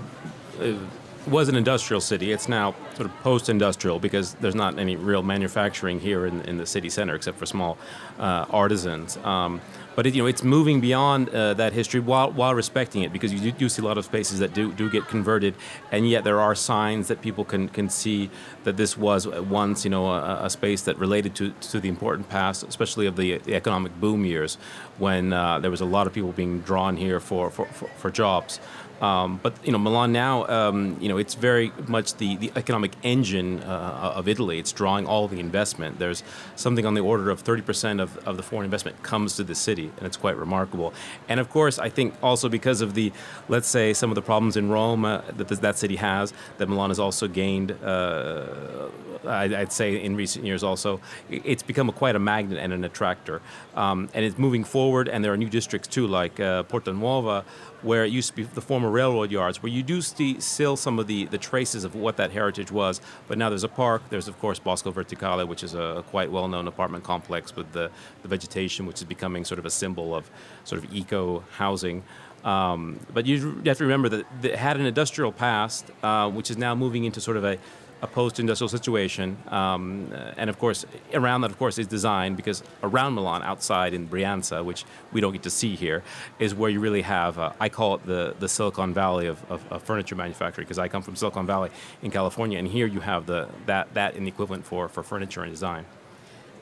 a 0.61 0.79
was 1.27 1.49
an 1.49 1.57
industrial 1.57 2.01
city. 2.01 2.33
It's 2.33 2.49
now 2.49 2.75
sort 2.95 3.09
of 3.09 3.17
post-industrial 3.23 3.99
because 3.99 4.35
there's 4.35 4.55
not 4.55 4.79
any 4.79 4.97
real 4.97 5.23
manufacturing 5.23 6.01
here 6.01 6.27
in, 6.27 6.43
in 6.43 6.57
the 6.57 6.67
city 6.67 6.91
center 6.91 7.15
except 7.15 7.39
for 7.39 7.47
small 7.47 7.79
uh, 8.19 8.47
artisans. 8.51 9.17
Um, 9.19 9.61
but 9.97 10.07
it, 10.07 10.15
you 10.15 10.23
know, 10.23 10.27
it's 10.27 10.45
moving 10.45 10.81
beyond 10.81 11.31
uh, 11.31 11.55
that 11.55 11.73
history 11.73 12.01
while, 12.01 12.31
while 12.31 12.55
respecting 12.55 13.03
it 13.03 13.13
because 13.13 13.33
you 13.33 13.41
do, 13.41 13.51
do, 13.51 13.69
see 13.69 13.81
a 13.81 13.85
lot 13.85 13.97
of 13.97 14.05
spaces 14.05 14.39
that 14.41 14.53
do, 14.53 14.71
do 14.73 14.91
get 14.91 15.09
converted, 15.09 15.55
and 15.91 16.09
yet 16.09 16.23
there 16.23 16.39
are 16.39 16.55
signs 16.55 17.09
that 17.09 17.23
people 17.23 17.45
can, 17.45 17.69
can 17.71 17.89
see 17.89 18.31
that 18.65 18.77
this 18.77 18.97
was 18.97 19.27
once 19.27 19.85
you 19.85 19.91
know 19.91 20.07
a, 20.09 20.45
a 20.45 20.51
space 20.51 20.83
that 20.83 20.99
related 20.99 21.35
to, 21.37 21.51
to 21.63 21.81
the 21.81 21.89
important 21.89 22.29
past, 22.29 22.63
especially 22.63 23.07
of 23.07 23.17
the, 23.17 23.39
the 23.39 23.55
economic 23.55 23.99
boom 23.99 24.27
years 24.27 24.59
when 24.99 25.33
uh, 25.33 25.59
there 25.59 25.71
was 25.71 25.81
a 25.81 25.87
lot 25.87 26.07
of 26.07 26.13
people 26.13 26.33
being 26.33 26.61
drawn 26.61 26.97
here 26.97 27.19
for, 27.19 27.51
for, 27.51 27.65
for, 27.67 27.89
for 27.97 28.11
jobs. 28.11 28.61
Um, 29.01 29.41
but 29.43 29.55
you 29.65 29.73
know, 29.73 29.79
Milan 29.79 30.13
now, 30.13 30.47
um, 30.47 30.97
you 31.01 31.09
know, 31.09 31.19
it's 31.19 31.35
very 31.35 31.73
much 31.87 32.15
the, 32.15 32.37
the 32.37 32.53
economic 32.57 32.93
engine 33.03 33.63
uh, 33.63 34.13
of 34.15 34.29
Italy. 34.29 34.59
It's 34.59 34.73
drawing 34.73 35.07
all 35.07 35.29
the 35.29 35.41
investment. 35.41 35.99
There's 35.99 36.23
something 36.55 36.87
on 36.87 36.95
the 36.95 37.01
order 37.01 37.31
of 37.31 37.45
30% 37.45 38.01
of, 38.01 38.17
of 38.27 38.37
the 38.37 38.43
foreign 38.43 38.65
investment 38.65 39.03
comes 39.03 39.37
to 39.37 39.45
the 39.45 39.55
city, 39.55 39.91
and 39.97 40.07
it's 40.07 40.17
quite 40.17 40.37
remarkable. 40.37 40.95
And 41.29 41.41
of 41.41 41.51
course, 41.51 41.79
I 41.79 41.89
think 41.89 42.15
also 42.23 42.49
because 42.49 42.81
of 42.81 42.95
the, 42.95 43.13
let's 43.49 43.69
say, 43.69 43.93
some 43.93 44.11
of 44.11 44.15
the 44.15 44.23
problems 44.23 44.57
in 44.57 44.71
Rome 44.71 45.05
uh, 45.05 45.23
that 45.37 45.49
that 45.49 45.79
city 45.79 45.97
has, 45.97 46.33
that 46.59 46.69
Milan 46.69 46.91
has 46.91 46.99
also 46.99 47.29
gained. 47.29 47.73
Uh, 47.83 48.89
I'd 49.27 49.73
say 49.73 49.97
in 50.03 50.17
recent 50.17 50.45
years 50.45 50.63
also, 50.63 51.01
it's 51.29 51.63
become 51.63 51.89
a, 51.89 51.93
quite 51.93 52.17
a 52.17 52.19
magnet 52.19 52.59
and 52.59 52.73
an 52.73 52.85
attractor. 52.85 53.41
Um, 53.75 54.09
and 54.15 54.25
it's 54.25 54.39
moving 54.39 54.65
forward, 54.65 55.09
and 55.09 55.25
there 55.25 55.33
are 55.33 55.37
new 55.37 55.49
districts 55.49 55.89
too, 55.89 56.07
like 56.07 56.39
uh, 56.41 56.63
Porta 56.65 56.93
Nuova, 56.93 57.45
where 57.83 58.05
it 58.05 58.13
used 58.13 58.31
to 58.31 58.37
be 58.37 58.43
the 58.45 58.61
former 58.61 58.86
railroad 58.91 59.31
yards, 59.31 59.63
where 59.63 59.73
you 59.73 59.83
do 59.83 60.01
see, 60.01 60.41
still 60.41 60.77
some 60.77 60.99
of 60.99 61.07
the, 61.07 61.27
the 61.27 61.39
traces 61.39 61.85
of 61.85 61.95
what 61.95 62.17
that 62.17 62.31
heritage 62.31 62.71
was. 62.71 63.01
But 63.29 63.39
now 63.39 63.49
there's 63.49 63.65
a 63.65 63.69
park. 63.69 64.03
There's, 64.11 64.29
of 64.29 64.39
course, 64.39 64.59
Bosco 64.59 64.93
Verticale, 64.93 65.47
which 65.47 65.63
is 65.63 65.75
a, 65.75 66.05
quite 66.09 66.31
well 66.31 66.49
known 66.49 66.69
apartment 66.69 67.05
complex 67.05 67.55
with 67.57 67.73
the, 67.73 67.91
the 68.23 68.29
vegetation, 68.29 68.87
which 68.87 68.99
is 68.99 69.05
becoming 69.05 69.45
sort 69.45 69.59
of 69.59 69.67
a 69.67 69.71
symbol 69.71 70.15
of 70.15 70.31
sort 70.65 70.83
of 70.83 70.93
eco 70.95 71.45
housing. 71.57 72.03
Um, 72.45 73.01
but 73.13 73.27
you 73.27 73.61
have 73.67 73.79
to 73.79 73.85
remember 73.85 74.09
that 74.09 74.27
it 74.43 74.55
had 74.55 74.77
an 74.77 74.87
industrial 74.87 75.33
past, 75.33 75.91
uh, 76.03 76.31
which 76.31 76.51
is 76.51 76.57
now 76.57 76.75
moving 76.75 77.05
into 77.05 77.21
sort 77.21 77.37
of 77.37 77.45
a 77.45 77.59
a 78.03 78.07
post-industrial 78.07 78.69
situation, 78.69 79.39
um, 79.49 80.13
and 80.37 80.51
of 80.51 80.59
course, 80.59 80.85
around 81.15 81.41
that, 81.41 81.51
of 81.51 81.59
course, 81.59 81.79
is 81.79 81.87
design 81.87 82.35
because 82.35 82.63
around 82.83 83.15
Milan, 83.15 83.43
outside 83.43 83.95
in 83.95 84.07
Brianza, 84.07 84.63
which 84.63 84.85
we 85.13 85.21
don't 85.21 85.33
get 85.33 85.43
to 85.45 85.51
see 85.51 85.75
here, 85.77 86.03
is 86.39 86.55
where 86.55 86.69
you 86.69 86.79
really 86.79 87.03
have. 87.03 87.39
Uh, 87.39 87.53
I 87.59 87.69
call 87.71 87.95
it 87.95 88.07
the 88.07 88.35
the 88.39 88.49
Silicon 88.49 88.93
Valley 88.93 89.27
of, 89.27 89.43
of, 89.51 89.65
of 89.73 89.83
furniture 89.83 90.15
manufacturing 90.15 90.67
because 90.67 90.79
I 90.79 90.89
come 90.89 91.03
from 91.03 91.17
Silicon 91.17 91.47
Valley 91.47 91.71
in 92.03 92.11
California, 92.11 92.59
and 92.59 92.69
here 92.69 92.87
you 92.87 93.01
have 93.01 93.25
the 93.25 93.49
that 93.65 93.95
that 93.95 94.15
in 94.15 94.25
the 94.25 94.29
equivalent 94.29 94.67
for 94.67 94.89
for 94.89 95.03
furniture 95.03 95.43
and 95.43 95.51
design. 95.51 95.87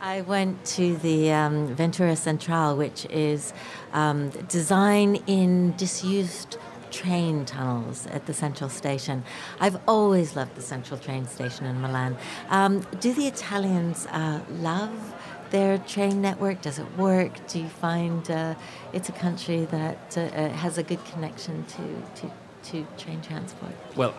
I 0.00 0.20
went 0.20 0.62
to 0.76 0.96
the 0.98 1.32
um, 1.32 1.74
Ventura 1.74 2.14
Centrale, 2.14 2.76
which 2.76 3.06
is 3.06 3.54
um, 3.94 4.28
design 4.48 5.16
in 5.26 5.74
disused 5.76 6.58
train 6.94 7.44
tunnels 7.44 8.06
at 8.06 8.26
the 8.26 8.32
central 8.32 8.70
station. 8.70 9.24
I've 9.60 9.78
always 9.88 10.36
loved 10.36 10.54
the 10.54 10.62
central 10.62 10.98
train 10.98 11.26
station 11.26 11.66
in 11.66 11.80
Milan. 11.80 12.16
Um, 12.50 12.86
do 13.00 13.12
the 13.12 13.26
Italians 13.26 14.06
uh, 14.06 14.40
love 14.50 15.14
their 15.50 15.78
train 15.78 16.22
network? 16.22 16.62
Does 16.62 16.78
it 16.78 16.86
work? 16.96 17.32
Do 17.48 17.58
you 17.58 17.68
find 17.68 18.30
uh, 18.30 18.54
it's 18.92 19.08
a 19.08 19.16
country 19.26 19.64
that 19.66 20.16
uh, 20.16 20.20
uh 20.20 20.48
has 20.50 20.78
a 20.78 20.82
good 20.82 21.04
connection 21.12 21.64
to, 21.74 21.84
to, 22.20 22.30
to 22.70 22.86
train 22.96 23.20
transport? 23.20 23.74
Well, 23.96 24.14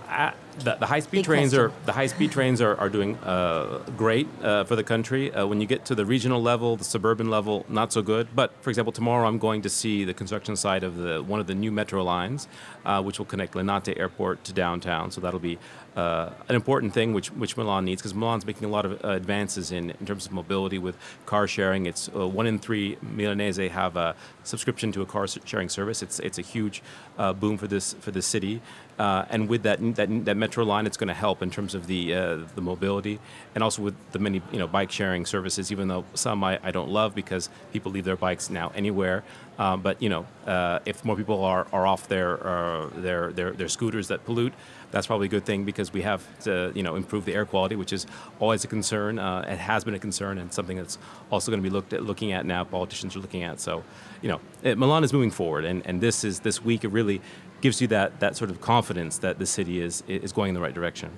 the, 0.60 0.76
the 0.76 0.86
high-speed 0.86 1.20
Big 1.20 1.26
trains 1.26 1.54
question. 1.54 1.72
are 1.72 1.86
the 1.86 1.94
high-speed 1.94 2.32
trains 2.32 2.62
are, 2.62 2.76
are 2.78 2.90
doing 2.90 3.18
uh, 3.18 3.80
great 3.98 4.28
uh, 4.42 4.64
for 4.64 4.76
the 4.76 4.84
country. 4.84 5.34
Uh, 5.34 5.46
when 5.46 5.60
you 5.62 5.68
get 5.68 5.86
to 5.86 5.96
the 5.96 6.06
regional 6.06 6.42
level, 6.42 6.76
the 6.76 6.84
suburban 6.84 7.30
level, 7.30 7.66
not 7.70 7.92
so 7.92 8.02
good. 8.02 8.28
But 8.36 8.52
for 8.62 8.70
example, 8.70 8.94
tomorrow 8.94 9.28
I'm 9.28 9.38
going 9.38 9.62
to 9.64 9.70
see 9.70 10.04
the 10.06 10.14
construction 10.14 10.56
site 10.56 10.84
of 10.84 10.98
the 10.98 11.22
one 11.22 11.40
of 11.40 11.48
the 11.48 11.56
new 11.56 11.72
metro 11.72 12.04
lines, 12.04 12.48
uh, 12.86 13.02
which 13.02 13.20
will 13.20 13.26
connect 13.26 13.54
Linate 13.54 13.98
Airport 14.00 14.44
to 14.46 14.54
downtown. 14.54 15.12
So 15.12 15.22
that'll 15.22 15.40
be 15.40 15.58
uh, 15.96 16.32
an 16.50 16.56
important 16.56 16.94
thing 16.94 17.14
which 17.14 17.32
which 17.32 17.58
Milan 17.58 17.86
needs 17.86 18.02
because 18.02 18.14
Milan's 18.14 18.46
making 18.46 18.66
a 18.66 18.72
lot 18.72 18.86
of 18.86 19.04
uh, 19.04 19.10
advances 19.10 19.72
in, 19.72 19.92
in 19.92 20.06
terms 20.06 20.26
of 20.26 20.32
mobility 20.32 20.78
with 20.78 20.98
car 21.26 21.48
sharing. 21.48 21.86
It's 21.86 22.08
one 22.10 22.48
in 22.48 22.60
three 22.60 22.98
Milanese 23.02 23.70
have 23.72 23.96
a 23.98 24.16
subscription 24.44 24.92
to 24.94 25.02
a 25.02 25.06
car 25.06 25.28
sharing 25.28 25.70
service. 25.70 26.02
It's 26.02 26.20
it's 26.20 26.38
a 26.38 26.44
huge 26.44 26.82
boom 27.18 27.58
for 27.58 27.68
this 27.68 27.94
for 27.94 28.12
this 28.12 28.26
city. 28.26 28.62
Uh, 28.98 29.26
and 29.30 29.50
with 29.50 29.64
that, 29.64 29.80
that, 29.96 30.26
that 30.26 30.38
metro 30.38 30.64
line, 30.64 30.86
it's 30.86 30.96
going 30.96 31.10
to 31.10 31.14
help 31.14 31.42
in 31.42 31.52
terms 31.52 31.76
of 31.76 31.88
the 31.88 32.14
uh, 32.14 32.40
the 32.56 32.62
mobility, 32.62 33.20
and 33.54 33.62
also 33.62 33.82
with 33.82 33.96
the 34.12 34.20
many 34.20 34.42
you 34.54 34.58
know 34.58 34.68
bike 34.68 34.90
sharing 34.90 35.26
services. 35.26 35.70
Even 35.70 35.90
though 35.90 36.06
some 36.14 36.44
I, 36.46 36.60
I 36.64 36.72
don't 36.72 36.90
love 36.90 37.14
because 37.14 37.50
people 37.74 37.92
leave 37.92 38.06
their 38.06 38.16
bikes 38.16 38.50
now 38.50 38.72
anywhere, 38.74 39.26
um, 39.60 39.82
but 39.82 40.02
you 40.02 40.08
know 40.08 40.26
uh, 40.46 40.80
if 40.86 41.04
more 41.04 41.18
people 41.18 41.44
are, 41.44 41.68
are 41.74 41.86
off 41.86 42.08
their, 42.08 42.46
uh, 42.48 42.90
their 42.96 43.34
their 43.34 43.52
their 43.52 43.68
scooters 43.68 44.08
that 44.08 44.24
pollute, 44.24 44.54
that's 44.92 45.08
probably 45.08 45.26
a 45.26 45.30
good 45.30 45.46
thing 45.46 45.66
because 45.66 45.92
we 45.92 46.02
have 46.02 46.24
to 46.44 46.72
you 46.74 46.84
know 46.84 46.96
improve 46.96 47.26
the 47.26 47.34
air 47.34 47.46
quality, 47.46 47.76
which 47.76 47.92
is 47.92 48.08
always 48.40 48.64
a 48.64 48.68
concern. 48.68 49.20
Uh, 49.20 49.46
it 49.46 49.58
has 49.58 49.84
been 49.84 49.94
a 49.94 50.00
concern 50.00 50.38
and 50.38 50.54
something 50.54 50.78
that's 50.78 50.98
also 51.32 51.52
going 51.52 51.62
to 51.62 51.70
be 51.70 51.74
looked 51.74 51.92
at 51.92 52.04
looking 52.04 52.32
at 52.32 52.46
now. 52.46 52.64
Politicians 52.64 53.14
are 53.18 53.20
looking 53.20 53.44
at 53.44 53.60
so 53.60 53.84
you 54.22 54.30
know 54.30 54.40
it, 54.64 54.78
Milan 54.78 55.04
is 55.04 55.12
moving 55.12 55.32
forward, 55.32 55.66
and, 55.66 55.86
and 55.86 56.00
this 56.00 56.24
is 56.24 56.40
this 56.40 56.64
week 56.64 56.86
it 56.86 56.90
really 56.90 57.20
gives 57.62 57.82
you 57.82 57.88
that, 57.88 58.20
that 58.20 58.36
sort 58.36 58.50
of 58.50 58.62
confidence 58.62 59.18
that 59.20 59.40
the 59.40 59.46
city 59.46 59.82
is, 59.82 60.04
is 60.08 60.32
going 60.32 60.50
in 60.50 60.56
the 60.56 60.62
right 60.62 60.74
direction. 60.74 61.12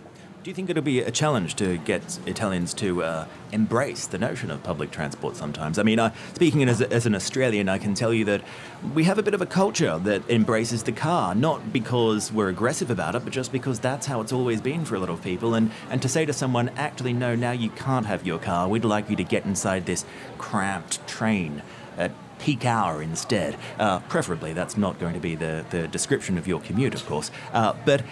Do 0.47 0.51
you 0.51 0.55
think 0.55 0.69
it'll 0.69 0.81
be 0.81 1.01
a 1.01 1.11
challenge 1.11 1.55
to 1.55 1.77
get 1.79 2.19
Italians 2.25 2.73
to 2.75 3.03
uh, 3.03 3.25
embrace 3.51 4.07
the 4.07 4.17
notion 4.17 4.49
of 4.49 4.63
public 4.63 4.91
transport 4.91 5.35
sometimes? 5.35 5.77
I 5.77 5.83
mean, 5.83 5.99
speaking 6.35 6.63
as, 6.69 6.81
as 6.81 7.05
an 7.05 7.15
Australian, 7.15 7.67
I 7.67 7.77
can 7.79 7.93
tell 7.93 8.13
you 8.13 8.23
that 8.23 8.43
we 8.95 9.03
have 9.03 9.17
a 9.17 9.23
bit 9.23 9.33
of 9.33 9.41
a 9.41 9.45
culture 9.45 9.97
that 9.97 10.21
embraces 10.29 10.83
the 10.83 10.93
car, 10.93 11.35
not 11.35 11.73
because 11.73 12.31
we're 12.31 12.47
aggressive 12.47 12.89
about 12.89 13.13
it, 13.13 13.25
but 13.25 13.33
just 13.33 13.51
because 13.51 13.81
that's 13.81 14.05
how 14.05 14.21
it's 14.21 14.31
always 14.31 14.61
been 14.61 14.85
for 14.85 14.95
a 14.95 14.99
lot 14.99 15.09
of 15.09 15.21
people. 15.21 15.53
And, 15.53 15.69
and 15.89 16.01
to 16.01 16.07
say 16.07 16.25
to 16.25 16.31
someone, 16.31 16.69
actually, 16.77 17.11
no, 17.11 17.35
now 17.35 17.51
you 17.51 17.69
can't 17.71 18.05
have 18.05 18.25
your 18.25 18.39
car, 18.39 18.69
we'd 18.69 18.85
like 18.85 19.09
you 19.09 19.17
to 19.17 19.25
get 19.25 19.43
inside 19.43 19.85
this 19.85 20.05
cramped 20.37 21.05
train 21.09 21.61
at 21.97 22.11
peak 22.39 22.65
hour 22.65 23.01
instead. 23.01 23.57
Uh, 23.79 23.99
preferably, 24.01 24.53
that's 24.53 24.77
not 24.77 24.99
going 24.99 25.13
to 25.13 25.19
be 25.19 25.35
the, 25.35 25.65
the 25.69 25.87
description 25.87 26.37
of 26.37 26.47
your 26.47 26.59
commute, 26.61 26.93
of 26.93 27.05
course. 27.05 27.31
Uh, 27.53 27.73
but 27.85 28.03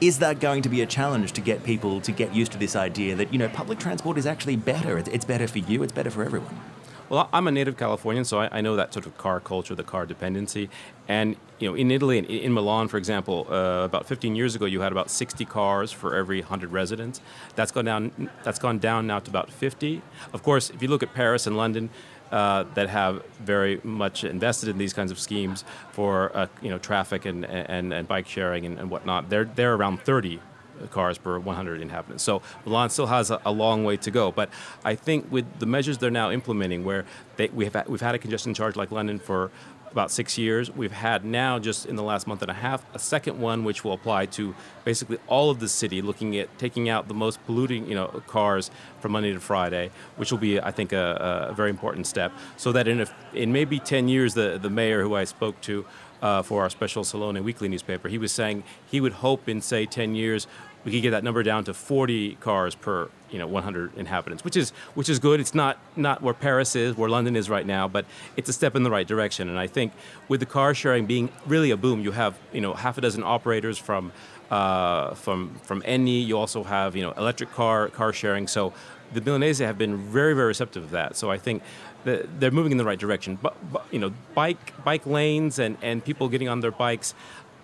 is 0.00 0.18
that 0.18 0.40
going 0.40 0.62
to 0.62 0.68
be 0.68 0.82
a 0.82 0.86
challenge 0.86 1.32
to 1.32 1.40
get 1.40 1.64
people 1.64 2.00
to 2.00 2.12
get 2.12 2.34
used 2.34 2.52
to 2.52 2.58
this 2.58 2.76
idea 2.76 3.14
that, 3.16 3.32
you 3.32 3.38
know, 3.38 3.48
public 3.48 3.78
transport 3.78 4.18
is 4.18 4.26
actually 4.26 4.56
better? 4.56 4.98
It's, 4.98 5.24
better 5.24 5.46
for 5.46 5.58
you, 5.58 5.82
it's 5.82 5.92
better 5.92 6.10
for 6.10 6.24
everyone. 6.24 6.60
Well, 7.08 7.28
I'm 7.32 7.46
a 7.46 7.50
native 7.50 7.76
Californian, 7.76 8.24
so 8.24 8.40
I, 8.40 8.48
I, 8.50 8.60
know 8.62 8.76
that 8.76 8.94
sort 8.94 9.04
of 9.04 9.16
car 9.18 9.38
culture, 9.38 9.74
the 9.74 9.84
car 9.84 10.06
dependency. 10.06 10.70
And 11.06 11.36
you 11.58 11.68
know, 11.68 11.74
in 11.74 11.90
Italy, 11.90 12.16
in, 12.16 12.24
in 12.24 12.52
Milan, 12.52 12.88
for 12.88 12.96
example, 12.96 13.46
uh, 13.50 13.84
about 13.84 14.06
15 14.06 14.34
years 14.34 14.54
ago, 14.54 14.64
you 14.64 14.80
had 14.80 14.90
about 14.90 15.10
60 15.10 15.44
cars 15.44 15.92
for 15.92 16.16
every 16.16 16.40
100 16.40 16.72
residents. 16.72 17.20
That's 17.56 17.70
gone 17.70 17.84
down. 17.84 18.30
That's 18.42 18.58
gone 18.58 18.78
down 18.78 19.06
now 19.06 19.18
to 19.18 19.30
about 19.30 19.52
50. 19.52 20.00
Of 20.32 20.42
course, 20.42 20.70
if 20.70 20.80
you 20.82 20.88
look 20.88 21.02
at 21.02 21.12
Paris 21.12 21.46
and 21.46 21.58
London, 21.58 21.90
uh, 22.32 22.64
that 22.74 22.88
have 22.88 23.24
very 23.40 23.80
much 23.84 24.24
invested 24.24 24.68
in 24.68 24.78
these 24.78 24.92
kinds 24.92 25.10
of 25.10 25.18
schemes 25.18 25.64
for 25.92 26.36
uh, 26.36 26.46
you 26.62 26.70
know 26.70 26.78
traffic 26.78 27.24
and, 27.26 27.44
and, 27.44 27.92
and 27.92 28.08
bike 28.08 28.26
sharing 28.26 28.66
and, 28.66 28.78
and, 28.78 28.90
whatnot. 28.90 29.30
They're 29.30 29.44
they're 29.44 29.74
around 29.74 30.00
30 30.02 30.40
cars 30.90 31.18
per 31.18 31.38
100 31.38 31.80
inhabitants. 31.80 32.24
So 32.24 32.42
Milan 32.64 32.90
still 32.90 33.06
has 33.06 33.30
a, 33.30 33.40
a, 33.44 33.52
long 33.52 33.84
way 33.84 33.96
to 33.98 34.10
go. 34.10 34.32
But 34.32 34.50
I 34.84 34.94
think 34.94 35.30
with 35.30 35.60
the 35.60 35.66
measures 35.66 35.98
they're 35.98 36.10
now 36.10 36.30
implementing, 36.30 36.84
where 36.84 37.04
they, 37.36 37.48
we 37.48 37.66
have 37.66 37.88
we've 37.88 38.00
had 38.00 38.14
a 38.14 38.18
congestion 38.18 38.54
charge 38.54 38.76
like 38.76 38.90
London 38.90 39.18
for 39.18 39.50
about 39.90 40.10
six 40.10 40.36
years. 40.36 40.70
We've 40.70 40.92
had 40.92 41.24
now, 41.24 41.58
just 41.58 41.86
in 41.86 41.96
the 41.96 42.02
last 42.02 42.26
month 42.26 42.42
and 42.42 42.50
a 42.50 42.54
half, 42.54 42.84
a 42.94 42.98
second 42.98 43.38
one 43.38 43.64
which 43.64 43.84
will 43.84 43.92
apply 43.92 44.26
to 44.26 44.54
basically 44.84 45.18
all 45.26 45.50
of 45.50 45.60
the 45.60 45.68
city, 45.68 46.02
looking 46.02 46.36
at 46.36 46.56
taking 46.58 46.88
out 46.88 47.08
the 47.08 47.14
most 47.14 47.44
polluting, 47.46 47.86
you 47.88 47.94
know, 47.94 48.22
cars 48.26 48.70
from 49.00 49.12
Monday 49.12 49.32
to 49.32 49.40
Friday, 49.40 49.90
which 50.16 50.30
will 50.30 50.38
be, 50.38 50.60
I 50.60 50.70
think, 50.70 50.92
a, 50.92 51.48
a 51.50 51.54
very 51.54 51.70
important 51.70 52.06
step. 52.06 52.32
So 52.56 52.72
that 52.72 52.88
in, 52.88 53.00
a, 53.00 53.06
in 53.32 53.52
maybe 53.52 53.78
10 53.78 54.08
years, 54.08 54.34
the, 54.34 54.58
the 54.60 54.70
mayor 54.70 55.02
who 55.02 55.14
I 55.14 55.24
spoke 55.24 55.60
to 55.62 55.86
uh, 56.22 56.42
for 56.42 56.62
our 56.62 56.70
special 56.70 57.04
Salone 57.04 57.42
weekly 57.44 57.68
newspaper, 57.68 58.08
he 58.08 58.18
was 58.18 58.32
saying 58.32 58.64
he 58.86 59.00
would 59.00 59.12
hope 59.12 59.48
in, 59.48 59.60
say, 59.60 59.86
10 59.86 60.14
years, 60.14 60.46
we 60.84 60.92
could 60.92 61.02
get 61.02 61.10
that 61.10 61.24
number 61.24 61.42
down 61.42 61.64
to 61.64 61.74
40 61.74 62.36
cars 62.36 62.74
per 62.74 63.08
you 63.30 63.38
know 63.38 63.46
100 63.46 63.96
inhabitants, 63.96 64.44
which 64.44 64.56
is 64.56 64.70
which 64.94 65.08
is 65.08 65.18
good. 65.18 65.40
It's 65.40 65.54
not 65.54 65.78
not 65.96 66.22
where 66.22 66.34
Paris 66.34 66.76
is, 66.76 66.96
where 66.96 67.08
London 67.08 67.36
is 67.36 67.50
right 67.50 67.66
now, 67.66 67.88
but 67.88 68.04
it's 68.36 68.48
a 68.48 68.52
step 68.52 68.76
in 68.76 68.82
the 68.82 68.90
right 68.90 69.06
direction. 69.06 69.48
And 69.48 69.58
I 69.58 69.66
think 69.66 69.92
with 70.28 70.40
the 70.40 70.46
car 70.46 70.74
sharing 70.74 71.06
being 71.06 71.30
really 71.46 71.70
a 71.70 71.76
boom, 71.76 72.00
you 72.00 72.12
have 72.12 72.38
you 72.52 72.60
know 72.60 72.74
half 72.74 72.98
a 72.98 73.00
dozen 73.00 73.22
operators 73.24 73.78
from 73.78 74.12
uh, 74.50 75.14
from 75.14 75.54
from 75.64 75.82
Eni. 75.82 76.24
You 76.24 76.38
also 76.38 76.62
have 76.62 76.94
you 76.94 77.02
know 77.02 77.12
electric 77.12 77.52
car 77.52 77.88
car 77.88 78.12
sharing. 78.12 78.46
So 78.46 78.72
the 79.12 79.20
Milanese 79.20 79.58
have 79.58 79.78
been 79.78 79.96
very 79.96 80.34
very 80.34 80.48
receptive 80.48 80.84
of 80.84 80.90
that. 80.90 81.16
So 81.16 81.30
I 81.30 81.38
think 81.38 81.62
they're 82.04 82.50
moving 82.50 82.72
in 82.72 82.78
the 82.78 82.84
right 82.84 82.98
direction. 82.98 83.38
But, 83.40 83.56
but 83.72 83.86
you 83.90 83.98
know, 83.98 84.12
bike 84.34 84.84
bike 84.84 85.06
lanes 85.06 85.58
and, 85.58 85.76
and 85.82 86.04
people 86.04 86.28
getting 86.28 86.48
on 86.48 86.60
their 86.60 86.70
bikes. 86.70 87.14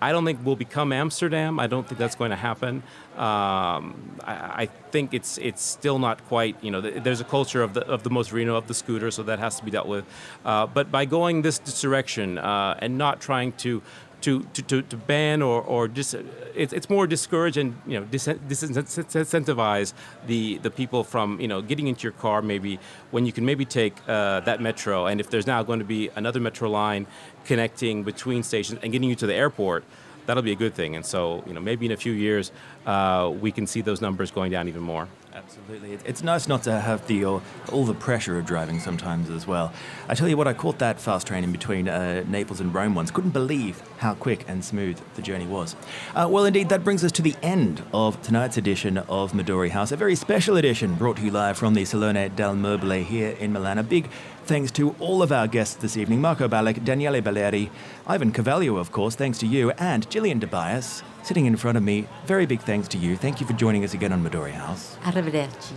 I 0.01 0.11
don't 0.11 0.25
think 0.25 0.39
we'll 0.43 0.55
become 0.55 0.91
Amsterdam. 0.91 1.59
I 1.59 1.67
don't 1.67 1.87
think 1.87 1.99
that's 1.99 2.15
going 2.15 2.31
to 2.31 2.37
happen. 2.37 2.81
Um, 3.15 4.17
I, 4.23 4.63
I, 4.63 4.69
think 4.91 5.13
it's 5.13 5.37
it's 5.37 5.61
still 5.61 5.99
not 5.99 6.25
quite. 6.27 6.55
You 6.63 6.71
know, 6.71 6.81
there's 6.81 7.21
a 7.21 7.25
culture 7.25 7.61
of 7.61 7.73
the 7.73 7.85
of 7.87 8.03
the 8.03 8.09
motorino 8.09 8.57
of 8.57 8.67
the 8.67 8.73
scooter, 8.73 9.11
so 9.11 9.21
that 9.23 9.39
has 9.39 9.57
to 9.59 9.65
be 9.65 9.71
dealt 9.71 9.87
with. 9.87 10.05
Uh, 10.43 10.65
but 10.65 10.91
by 10.91 11.05
going 11.05 11.43
this 11.43 11.59
direction 11.59 12.39
uh, 12.39 12.79
and 12.79 12.97
not 12.97 13.21
trying 13.21 13.51
to 13.53 13.81
to, 14.21 14.43
to, 14.53 14.81
to, 14.81 14.97
ban 14.97 15.41
or, 15.41 15.61
or 15.61 15.87
dis, 15.87 16.15
it's, 16.55 16.73
it's 16.73 16.89
more 16.89 17.07
discourage 17.07 17.57
and 17.57 17.75
you 17.85 17.99
know 17.99 18.05
dis, 18.05 18.27
disincentivize 18.27 19.93
the, 20.27 20.57
the 20.59 20.69
people 20.69 21.03
from 21.03 21.39
you 21.39 21.47
know 21.47 21.61
getting 21.61 21.87
into 21.87 22.03
your 22.03 22.11
car 22.13 22.41
maybe 22.41 22.79
when 23.11 23.25
you 23.25 23.31
can 23.31 23.45
maybe 23.45 23.65
take 23.65 23.95
uh, 24.07 24.39
that 24.41 24.61
metro. 24.61 25.05
And 25.07 25.19
if 25.19 25.29
there's 25.29 25.47
now 25.47 25.63
going 25.63 25.79
to 25.79 25.85
be 25.85 26.09
another 26.15 26.39
metro 26.39 26.69
line 26.69 27.07
connecting 27.45 28.03
between 28.03 28.43
stations 28.43 28.79
and 28.81 28.91
getting 28.91 29.09
you 29.09 29.15
to 29.15 29.27
the 29.27 29.35
airport 29.35 29.83
that'll 30.27 30.43
be 30.43 30.51
a 30.51 30.55
good 30.55 30.75
thing. 30.75 30.95
And 30.95 31.05
so 31.05 31.43
you 31.47 31.53
know 31.53 31.61
maybe 31.61 31.85
in 31.85 31.91
a 31.91 31.97
few 31.97 32.11
years 32.11 32.51
uh, 32.85 33.31
we 33.39 33.51
can 33.51 33.67
see 33.67 33.81
those 33.81 34.01
numbers 34.01 34.31
going 34.31 34.51
down 34.51 34.67
even 34.67 34.81
more 34.81 35.07
Absolutely. 35.33 35.97
It's 36.05 36.23
nice 36.23 36.47
not 36.47 36.63
to 36.63 36.79
have 36.79 37.07
the 37.07 37.23
all, 37.23 37.41
the 37.85 37.93
pressure 37.93 38.37
of 38.37 38.45
driving 38.45 38.79
sometimes 38.79 39.29
as 39.29 39.47
well. 39.47 39.71
I 40.09 40.13
tell 40.13 40.27
you 40.27 40.35
what, 40.35 40.47
I 40.47 40.53
caught 40.53 40.79
that 40.79 40.99
fast 40.99 41.27
train 41.27 41.43
in 41.43 41.53
between 41.53 41.87
uh, 41.87 42.25
Naples 42.27 42.59
and 42.59 42.73
Rome 42.73 42.95
once. 42.95 43.11
Couldn't 43.11 43.31
believe 43.31 43.81
how 43.99 44.13
quick 44.13 44.43
and 44.49 44.63
smooth 44.63 44.99
the 45.15 45.21
journey 45.21 45.47
was. 45.47 45.75
Uh, 46.15 46.27
well, 46.29 46.43
indeed, 46.43 46.67
that 46.69 46.83
brings 46.83 47.03
us 47.03 47.13
to 47.13 47.21
the 47.21 47.35
end 47.41 47.81
of 47.93 48.21
tonight's 48.21 48.57
edition 48.57 48.97
of 48.97 49.31
Midori 49.31 49.69
House, 49.69 49.93
a 49.93 49.97
very 49.97 50.15
special 50.15 50.57
edition 50.57 50.95
brought 50.95 51.17
to 51.17 51.23
you 51.23 51.31
live 51.31 51.57
from 51.57 51.75
the 51.75 51.85
Salone 51.85 52.29
del 52.35 52.55
Mobile 52.55 53.03
here 53.03 53.31
in 53.39 53.53
Milan. 53.53 53.77
A 53.77 53.83
big 53.83 54.09
thanks 54.45 54.71
to 54.71 54.95
all 54.99 55.23
of 55.23 55.31
our 55.31 55.47
guests 55.47 55.75
this 55.75 55.95
evening 55.95 56.19
Marco 56.19 56.47
Balich, 56.47 56.83
Daniele 56.83 57.21
Belleri, 57.21 57.69
Ivan 58.07 58.31
Carvalho, 58.31 58.77
of 58.77 58.91
course, 58.91 59.15
thanks 59.15 59.37
to 59.39 59.47
you, 59.47 59.71
and 59.71 60.09
Gillian 60.09 60.39
Tobias 60.39 61.03
sitting 61.23 61.45
in 61.45 61.55
front 61.55 61.77
of 61.77 61.83
me. 61.83 62.07
Very 62.25 62.45
big 62.45 62.61
thanks 62.61 62.87
to 62.89 62.97
you. 62.97 63.15
Thank 63.15 63.39
you 63.39 63.47
for 63.47 63.53
joining 63.53 63.83
us 63.83 63.93
again 63.93 64.11
on 64.11 64.23
Midori 64.23 64.51
House. 64.51 64.97
Arrivederci. 65.03 65.73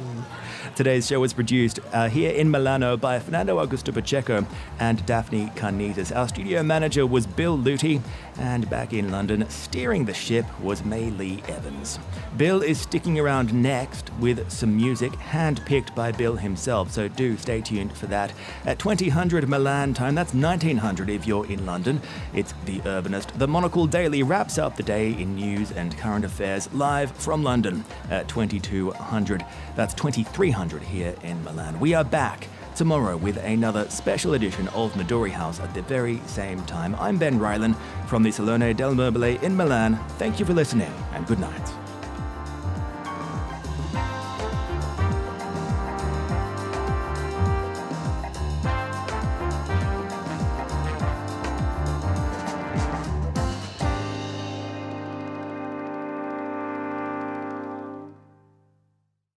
Today's 0.74 1.06
show 1.06 1.20
was 1.20 1.32
produced 1.32 1.78
uh, 1.92 2.08
here 2.08 2.32
in 2.32 2.50
Milano 2.50 2.96
by 2.96 3.18
Fernando 3.18 3.64
Augusto 3.64 3.92
Pacheco 3.92 4.46
and 4.80 5.04
Daphne 5.06 5.52
Carnitas. 5.54 6.14
Our 6.14 6.26
studio 6.28 6.62
manager 6.62 7.06
was 7.06 7.26
Bill 7.26 7.56
Luty, 7.56 8.00
and 8.38 8.68
back 8.70 8.92
in 8.92 9.10
London, 9.10 9.48
steering 9.50 10.04
the 10.04 10.14
ship 10.14 10.46
was 10.60 10.84
May 10.84 11.10
Lee 11.10 11.42
Evans. 11.46 11.98
Bill 12.37 12.62
is 12.62 12.80
sticking 12.80 13.20
around 13.20 13.52
next 13.52 14.10
with 14.18 14.50
some 14.50 14.74
music 14.74 15.14
hand-picked 15.14 15.94
by 15.94 16.10
Bill 16.10 16.37
himself, 16.37 16.90
so 16.90 17.06
do 17.06 17.37
stay 17.37 17.60
tuned 17.60 17.92
for 17.96 18.06
that. 18.06 18.32
At 18.64 18.78
2000 18.78 19.48
Milan 19.48 19.94
time, 19.94 20.14
that's 20.14 20.34
1900 20.34 21.10
if 21.10 21.26
you're 21.26 21.46
in 21.46 21.64
London, 21.66 22.00
it's 22.33 22.55
The 22.64 22.81
Urbanist. 22.81 23.38
The 23.38 23.48
Monocle 23.48 23.87
Daily 23.87 24.22
wraps 24.22 24.59
up 24.59 24.77
the 24.77 24.83
day 24.83 25.12
in 25.12 25.35
news 25.35 25.72
and 25.72 25.96
current 25.98 26.24
affairs 26.24 26.72
live 26.72 27.11
from 27.12 27.42
London 27.42 27.85
at 28.11 28.29
2200. 28.29 29.44
That's 29.77 29.94
2300 29.94 30.83
here 30.83 31.14
in 31.22 31.42
Milan. 31.44 31.79
We 31.81 31.94
are 31.94 32.05
back 32.05 32.48
tomorrow 32.74 33.16
with 33.16 33.37
another 33.38 33.88
special 33.88 34.35
edition 34.35 34.68
of 34.68 34.92
Midori 34.94 35.31
House 35.31 35.61
at 35.61 35.72
the 35.74 35.83
very 35.83 36.20
same 36.27 36.62
time. 36.64 36.94
I'm 36.96 37.18
Ben 37.18 37.38
Rylan 37.38 37.77
from 38.07 38.22
the 38.22 38.33
Salone 38.33 38.74
del 38.74 38.94
Mobile 38.94 39.24
in 39.24 39.57
Milan. 39.57 39.98
Thank 40.18 40.40
you 40.40 40.46
for 40.46 40.55
listening 40.55 40.92
and 41.12 41.27
good 41.27 41.38
night. 41.38 41.84